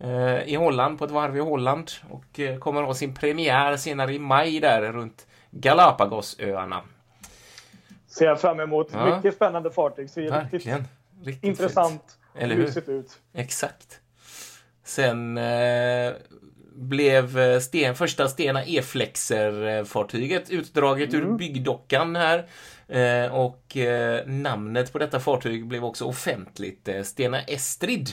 Eh, 0.00 0.42
I 0.42 0.54
Holland, 0.54 0.98
på 0.98 1.04
ett 1.04 1.10
varv 1.10 1.36
i 1.36 1.40
Holland. 1.40 1.90
Och 2.10 2.40
eh, 2.40 2.58
kommer 2.58 2.82
ha 2.82 2.94
sin 2.94 3.14
premiär 3.14 3.76
senare 3.76 4.14
i 4.14 4.18
maj 4.18 4.60
där 4.60 4.92
runt 4.92 5.26
Galapagosöarna. 5.50 6.82
Ser 8.06 8.26
jag 8.26 8.40
fram 8.40 8.60
emot. 8.60 8.88
Ja. 8.92 9.16
Mycket 9.16 9.34
spännande 9.34 9.70
fartyg. 9.70 10.10
Ser 10.10 10.20
riktigt 10.22 10.32
Verkligen. 10.52 10.84
Riktigt 11.24 11.44
intressant 11.44 12.02
Eller 12.34 12.64
och 12.64 12.74
hur? 12.74 12.90
ut. 12.90 13.18
Exakt. 13.34 14.00
Sen 14.84 15.38
eh, 15.38 16.12
blev 16.74 17.38
eh, 17.38 17.58
sten, 17.58 17.94
första 17.94 18.28
Stena 18.28 18.64
E-Flexer-fartyget 18.64 20.50
utdraget 20.50 21.14
ur 21.14 21.32
byggdockan 21.32 22.16
här. 22.16 22.46
Eh, 22.88 23.34
och 23.34 23.76
eh, 23.76 24.26
namnet 24.26 24.92
på 24.92 24.98
detta 24.98 25.20
fartyg 25.20 25.66
blev 25.66 25.84
också 25.84 26.04
offentligt. 26.04 26.88
Stena 27.04 27.40
Estrid. 27.40 28.10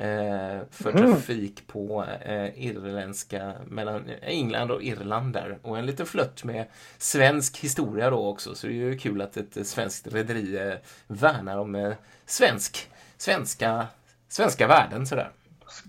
Eh, 0.00 0.60
för 0.70 0.92
trafik 0.92 1.66
på 1.66 2.04
eh, 2.24 2.64
irländska, 2.64 3.52
mellan 3.66 4.10
England 4.22 4.70
och 4.70 4.82
Irland 4.82 5.32
där. 5.32 5.58
Och 5.62 5.78
en 5.78 5.86
liten 5.86 6.06
flött 6.06 6.44
med 6.44 6.66
svensk 6.98 7.58
historia 7.58 8.10
då 8.10 8.28
också. 8.28 8.54
Så 8.54 8.66
det 8.66 8.72
är 8.72 8.74
ju 8.74 8.98
kul 8.98 9.20
att 9.20 9.36
ett 9.36 9.56
eh, 9.56 9.62
svenskt 9.62 10.06
rederi 10.06 10.68
eh, 10.68 10.74
värnar 11.06 11.58
om 11.58 11.74
eh, 11.74 11.92
svensk, 12.26 12.90
svenska, 13.16 13.86
svenska 14.28 14.66
värden 14.66 15.06
sådär. 15.06 15.30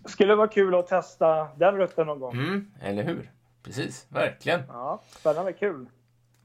Skulle 0.05 0.35
vara 0.35 0.47
kul 0.47 0.75
att 0.75 0.87
testa 0.87 1.47
den 1.55 1.75
rutten 1.75 2.07
någon 2.07 2.19
gång. 2.19 2.33
Mm, 2.33 2.71
eller 2.81 3.03
hur? 3.03 3.31
Precis, 3.63 4.05
verkligen. 4.09 4.61
Ja, 4.67 5.01
spännande, 5.19 5.53
kul. 5.53 5.85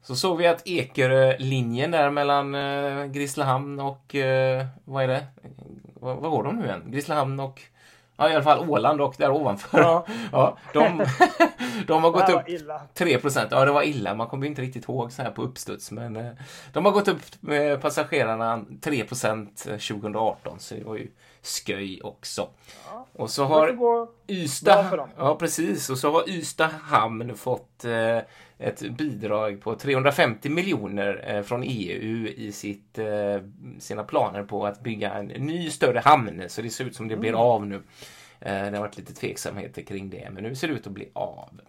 Så 0.03 0.17
såg 0.17 0.39
vi 0.39 0.47
att 0.47 0.67
Ekerö-linjen 0.67 1.91
där 1.91 2.11
mellan 2.11 2.55
eh, 2.55 3.05
Grisslehamn 3.05 3.81
och, 3.81 4.15
eh, 4.15 4.67
vad 4.85 5.05
är 5.05 5.09
det? 5.09 5.27
Vad, 6.05 6.31
går 6.31 6.43
de 6.43 6.57
nu 6.57 6.65
igen? 6.65 6.83
Grisslehamn 6.87 7.41
och, 7.41 7.63
ja 8.17 8.31
i 8.31 8.35
alla 8.35 8.43
fall 8.43 8.71
Åland 8.71 9.01
och 9.01 9.15
där 9.19 9.31
ovanför. 9.31 9.79
Ja. 9.81 10.07
Ja, 10.33 10.59
de, 10.73 11.05
de 11.87 12.03
har 12.05 12.11
gått 12.11 12.29
upp 12.29 12.35
var 12.35 12.51
illa. 12.51 12.81
3 12.95 13.19
procent. 13.19 13.49
Ja, 13.51 13.65
det 13.65 13.73
var 13.73 13.83
illa. 13.83 14.15
Man 14.15 14.27
kommer 14.27 14.47
inte 14.47 14.63
riktigt 14.63 14.85
ihåg 14.85 15.13
så 15.13 15.23
här 15.23 15.31
på 15.31 15.43
uppstuds. 15.43 15.91
Men 15.91 16.17
eh, 16.17 16.33
de 16.73 16.85
har 16.85 16.93
gått 16.93 17.09
upp 17.09 17.23
med 17.41 17.83
passagerarna 17.83 18.65
3 18.81 19.05
procent 19.05 19.63
2018. 19.65 20.59
Så 20.59 20.75
det 20.75 20.85
var 20.85 20.97
ju 20.97 21.09
sköj 21.45 22.01
också. 22.03 22.49
Och 23.13 23.31
så 23.31 23.45
har 23.45 24.09
Ystad, 24.29 25.09
ja 25.17 25.37
precis, 25.37 25.91
och 25.91 25.99
så 25.99 26.11
har 26.11 26.29
Ystad 26.29 26.71
hamn 26.83 27.37
fått 27.37 27.85
eh, 27.85 28.19
ett 28.59 28.81
bidrag 28.91 29.61
på 29.61 29.75
350 29.75 30.49
miljoner 30.49 31.25
eh, 31.27 31.43
från 31.43 31.63
EU 31.63 32.27
i 32.27 32.53
sitt, 32.53 32.99
eh, 32.99 33.37
sina 33.79 34.05
planer 34.05 34.43
på 34.43 34.67
att 34.67 34.83
bygga 34.83 35.13
en 35.13 35.27
ny 35.27 35.71
större 35.71 35.99
hamn. 35.99 36.45
Så 36.49 36.63
det 36.63 36.71
ser 36.71 36.85
ut 36.85 36.97
som 36.97 37.09
det 37.09 37.17
blir 37.17 37.33
av 37.33 37.67
nu. 37.67 37.83
Eh, 38.41 38.65
det 38.65 38.77
har 38.77 38.81
varit 38.81 38.97
lite 38.97 39.15
tveksamheter 39.15 39.83
kring 39.83 40.11
det, 40.11 40.29
men 40.31 40.43
nu 40.43 40.55
ser 40.55 40.69
det 40.69 40.75
ut 40.75 40.87
att 40.87 40.93
bli 40.93 41.09
av. 41.13 41.61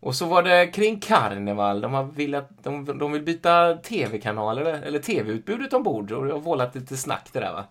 Och 0.00 0.14
så 0.14 0.26
var 0.26 0.42
det 0.42 0.66
kring 0.66 1.00
Karneval. 1.00 1.80
De, 1.80 1.94
har 1.94 2.04
velat, 2.04 2.48
de, 2.62 2.98
de 2.98 3.12
vill 3.12 3.22
byta 3.22 3.74
tv-kanaler, 3.74 4.64
eller 4.64 4.98
tv-utbudet 4.98 5.72
ombord. 5.72 6.12
Och 6.12 6.26
det 6.26 6.32
har 6.32 6.40
vållat 6.40 6.74
lite 6.74 6.96
snack 6.96 7.28
det 7.32 7.40
där 7.40 7.52
va? 7.52 7.64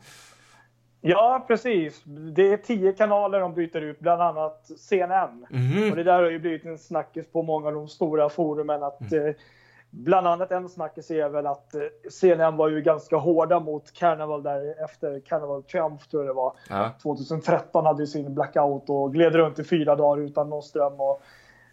Ja, 1.08 1.44
precis. 1.48 2.04
Det 2.36 2.54
är 2.54 2.58
tio 2.58 2.92
kanaler 2.94 3.40
de 3.40 3.54
byter 3.54 3.82
ut, 3.82 4.00
bland 4.00 4.22
annat 4.22 4.66
CNN. 4.78 5.46
Mhm. 5.50 5.90
Och 5.90 5.96
det 5.96 6.04
där 6.04 6.24
har 6.24 6.30
ju 6.30 6.40
blivit 6.40 6.66
en 6.66 6.78
snackis 6.78 7.32
på 7.32 7.42
många 7.44 7.68
av 7.68 7.74
de 7.74 7.88
stora 7.88 8.30
forumen. 8.30 8.84
Att, 8.84 9.12
Mm. 9.12 9.28
eh, 9.28 9.34
bland 9.90 10.28
annat 10.28 10.52
en 10.52 10.70
snackis 10.70 11.12
är 11.12 11.30
väl 11.30 11.48
att 11.48 11.76
eh, 11.76 11.82
CNN 12.12 12.58
var 12.58 12.70
ju 12.70 12.82
ganska 12.82 13.16
hårda 13.18 13.60
mot 13.60 13.94
Carnival 13.94 14.44
där 14.44 14.84
efter 14.84 15.20
Carnival 15.20 15.64
Triumph 15.64 16.04
tror 16.08 16.24
jag 16.26 16.30
det 16.30 16.38
var. 16.38 16.54
Ja. 16.70 16.90
2013 17.02 17.86
hade 17.86 18.04
ju 18.04 18.08
sin 18.08 18.34
blackout 18.34 18.90
och 18.90 19.14
gled 19.14 19.36
runt 19.36 19.60
i 19.60 19.64
fyra 19.64 19.96
dagar 19.96 20.24
utan 20.24 20.50
någon 20.50 20.64
ström. 20.64 21.00
Och 21.02 21.22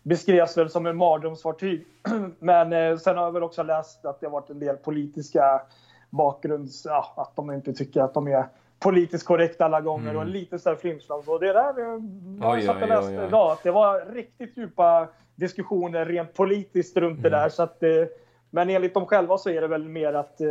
beskrevs 0.03 0.57
väl 0.59 0.71
som 0.71 0.87
en 0.87 0.97
mardrömsfartyg. 0.97 1.87
Men 2.39 2.73
eh, 2.73 2.97
sen 2.97 3.17
har 3.17 3.25
jag 3.25 3.33
väl 3.33 3.43
också 3.43 3.63
läst 3.63 4.05
att 4.05 4.21
det 4.21 4.27
har 4.27 4.33
varit 4.33 4.51
en 4.51 4.59
del 4.59 4.77
politiska 4.77 5.63
bakgrunds... 6.11 6.85
Ja, 6.85 7.13
att 7.17 7.37
de 7.37 7.51
inte 7.51 7.73
tycker 7.73 8.01
att 8.03 8.15
de 8.15 8.29
är 8.29 8.47
politiskt 8.83 9.27
korrekta 9.27 9.65
alla 9.65 9.81
gånger 9.81 10.17
och 10.17 10.27
lite 10.27 10.59
sådär 10.59 10.77
flimsland. 10.77 11.25
Så 11.25 11.39
det 11.39 11.53
där 11.53 11.79
eh, 11.79 11.85
jag 11.85 11.95
Mm. 11.95 12.41
Oj, 12.45 12.63
satt 12.63 12.83
och 12.83 12.89
läste 12.89 13.19
oj, 13.21 13.27
idag. 13.27 13.51
Att 13.53 13.63
det 13.63 13.71
var 13.71 14.15
riktigt 14.15 14.57
djupa 14.57 15.09
diskussioner 15.35 16.05
rent 16.07 16.35
politiskt 16.35 16.97
runt 16.97 17.23
det 17.23 17.29
Mm. 17.29 17.41
där. 17.41 17.49
Så 17.49 17.63
att, 17.63 17.83
eh, 17.83 17.91
men 18.51 18.71
enligt 18.71 18.95
dem 18.95 19.07
själva 19.07 19.39
så 19.39 19.51
är 19.51 19.61
det 19.61 19.67
väl 19.69 19.89
mer 19.89 20.13
att... 20.15 20.41
eh, 20.41 20.47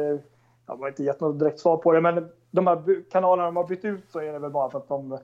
Jag 0.68 0.76
har 0.78 0.88
inte 0.88 1.04
gett 1.04 1.20
något 1.22 1.40
direkt 1.40 1.60
svar 1.60 1.78
på 1.78 1.92
det, 1.92 2.02
men 2.02 2.30
de 2.52 2.68
här 2.68 3.10
kanalerna 3.12 3.46
de 3.46 3.56
har 3.56 3.68
bytt 3.68 3.86
ut 3.86 4.10
så 4.12 4.20
är 4.20 4.34
det 4.34 4.40
väl 4.40 4.52
bara 4.52 4.70
för 4.70 4.78
att 4.78 4.88
de 4.88 5.18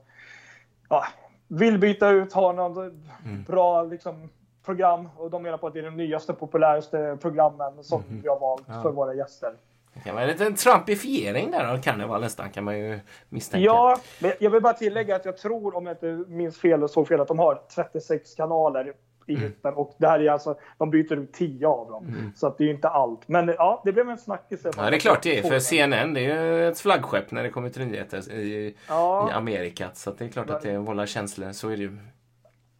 ja, 0.88 1.04
vill 1.48 1.78
byta 1.78 2.08
ut, 2.10 2.32
ha 2.32 2.52
något 2.52 2.76
Mm. 3.24 3.44
bra 3.46 3.82
liksom, 3.82 4.28
program. 4.64 5.08
Och 5.16 5.30
de 5.30 5.42
menar 5.42 5.58
på 5.58 5.66
att 5.66 5.72
det 5.72 5.78
är 5.78 5.82
de 5.84 5.96
nyaste, 5.96 6.32
populäraste 6.32 7.18
programmen 7.20 7.84
som 7.84 8.02
Mhm. 8.08 8.20
vi 8.22 8.28
har 8.28 8.38
valt 8.40 8.62
Ja. 8.68 8.82
för 8.82 8.90
våra 8.90 9.14
gäster. 9.14 9.52
Det 9.98 10.04
kan 10.04 10.14
vara 10.14 10.24
en 10.24 10.30
liten 10.30 10.54
trumpifiering 10.54 11.50
där 11.50 11.64
av 11.64 11.82
karneval 11.82 12.20
nästan 12.20 12.50
kan 12.50 12.64
man 12.64 12.78
ju 12.78 13.00
misstänka. 13.28 13.64
Ja, 13.64 13.98
men 14.18 14.32
jag 14.40 14.50
vill 14.50 14.62
bara 14.62 14.72
tillägga 14.72 15.16
att 15.16 15.24
jag 15.24 15.36
tror, 15.36 15.76
om 15.76 15.86
jag 15.86 15.94
inte 15.94 16.24
minns 16.30 16.58
fel 16.58 16.82
och 16.82 16.90
såg 16.90 17.08
fel, 17.08 17.20
att 17.20 17.28
de 17.28 17.38
har 17.38 17.62
36 17.74 18.34
kanaler 18.34 18.92
i 19.26 19.32
Mm. 19.34 19.42
hytten. 19.48 19.74
Och 19.74 19.94
det 19.98 20.08
här 20.08 20.20
är 20.20 20.30
alltså, 20.30 20.58
de 20.78 20.90
byter 20.90 21.12
ut 21.16 21.32
10 21.32 21.66
av 21.68 21.90
dem. 21.90 22.32
Så 22.36 22.46
att 22.46 22.58
det 22.58 22.64
är 22.64 22.66
ju 22.66 22.74
inte 22.74 22.88
allt. 22.88 23.28
Men 23.28 23.48
ja, 23.48 23.82
det 23.84 23.92
blev 23.92 24.10
en 24.10 24.18
snackis. 24.18 24.60
Ja, 24.76 24.90
det 24.90 24.96
är 24.96 25.00
klart 25.00 25.22
det 25.22 25.38
är. 25.38 25.42
För 25.42 25.58
CNN 25.58 26.14
det 26.14 26.20
är 26.20 26.42
ju 26.44 26.68
ett 26.68 26.80
flaggskepp 26.80 27.30
när 27.30 27.42
det 27.42 27.50
kommer 27.50 27.70
till 27.70 27.86
nyheter 27.86 28.32
i, 28.32 28.74
Ja. 28.88 29.30
i 29.30 29.32
Amerika. 29.32 29.88
Så 29.94 30.10
det 30.10 30.24
är 30.24 30.28
klart 30.28 30.50
att 30.50 30.62
det 30.62 30.78
vållar 30.78 31.06
känslor. 31.06 31.52
Så 31.52 31.68
är 31.68 31.76
det 31.76 31.82
ju 31.82 31.98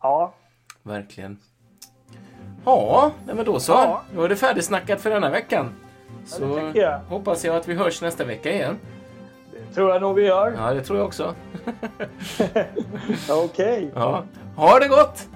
Ja, 0.02 0.34
verkligen. 0.82 1.38
Ja, 2.64 3.10
men 3.26 3.44
då 3.44 3.60
så. 3.60 3.72
Ja. 3.72 4.02
Då 4.14 4.22
är 4.22 4.28
det 4.28 4.36
färdigsnackat 4.36 5.00
för 5.00 5.10
denna 5.10 5.30
veckan. 5.30 5.74
Så 6.26 6.54
tycker 6.54 6.80
jag. 6.82 7.00
hoppas 7.08 7.44
jag 7.44 7.56
att 7.56 7.68
vi 7.68 7.74
hörs 7.74 8.02
nästa 8.02 8.24
vecka 8.24 8.52
igen. 8.52 8.78
det 9.52 9.74
tror 9.74 9.90
jag 9.90 10.02
nog 10.02 10.14
vi 10.14 10.26
gör. 10.26 10.54
Ja, 10.56 10.74
det 10.74 10.82
tror 10.82 10.98
jag 10.98 11.06
också. 11.06 11.34
Okej. 13.30 13.90
Ja. 13.94 14.24
Ha 14.56 14.78
det 14.78 14.88
gott! 14.88 15.28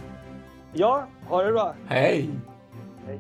Ja, 0.73 1.07
ha 1.29 1.43
det 1.43 1.53
bra. 1.53 1.75
Hej! 1.89 2.31
Hej. 3.07 3.19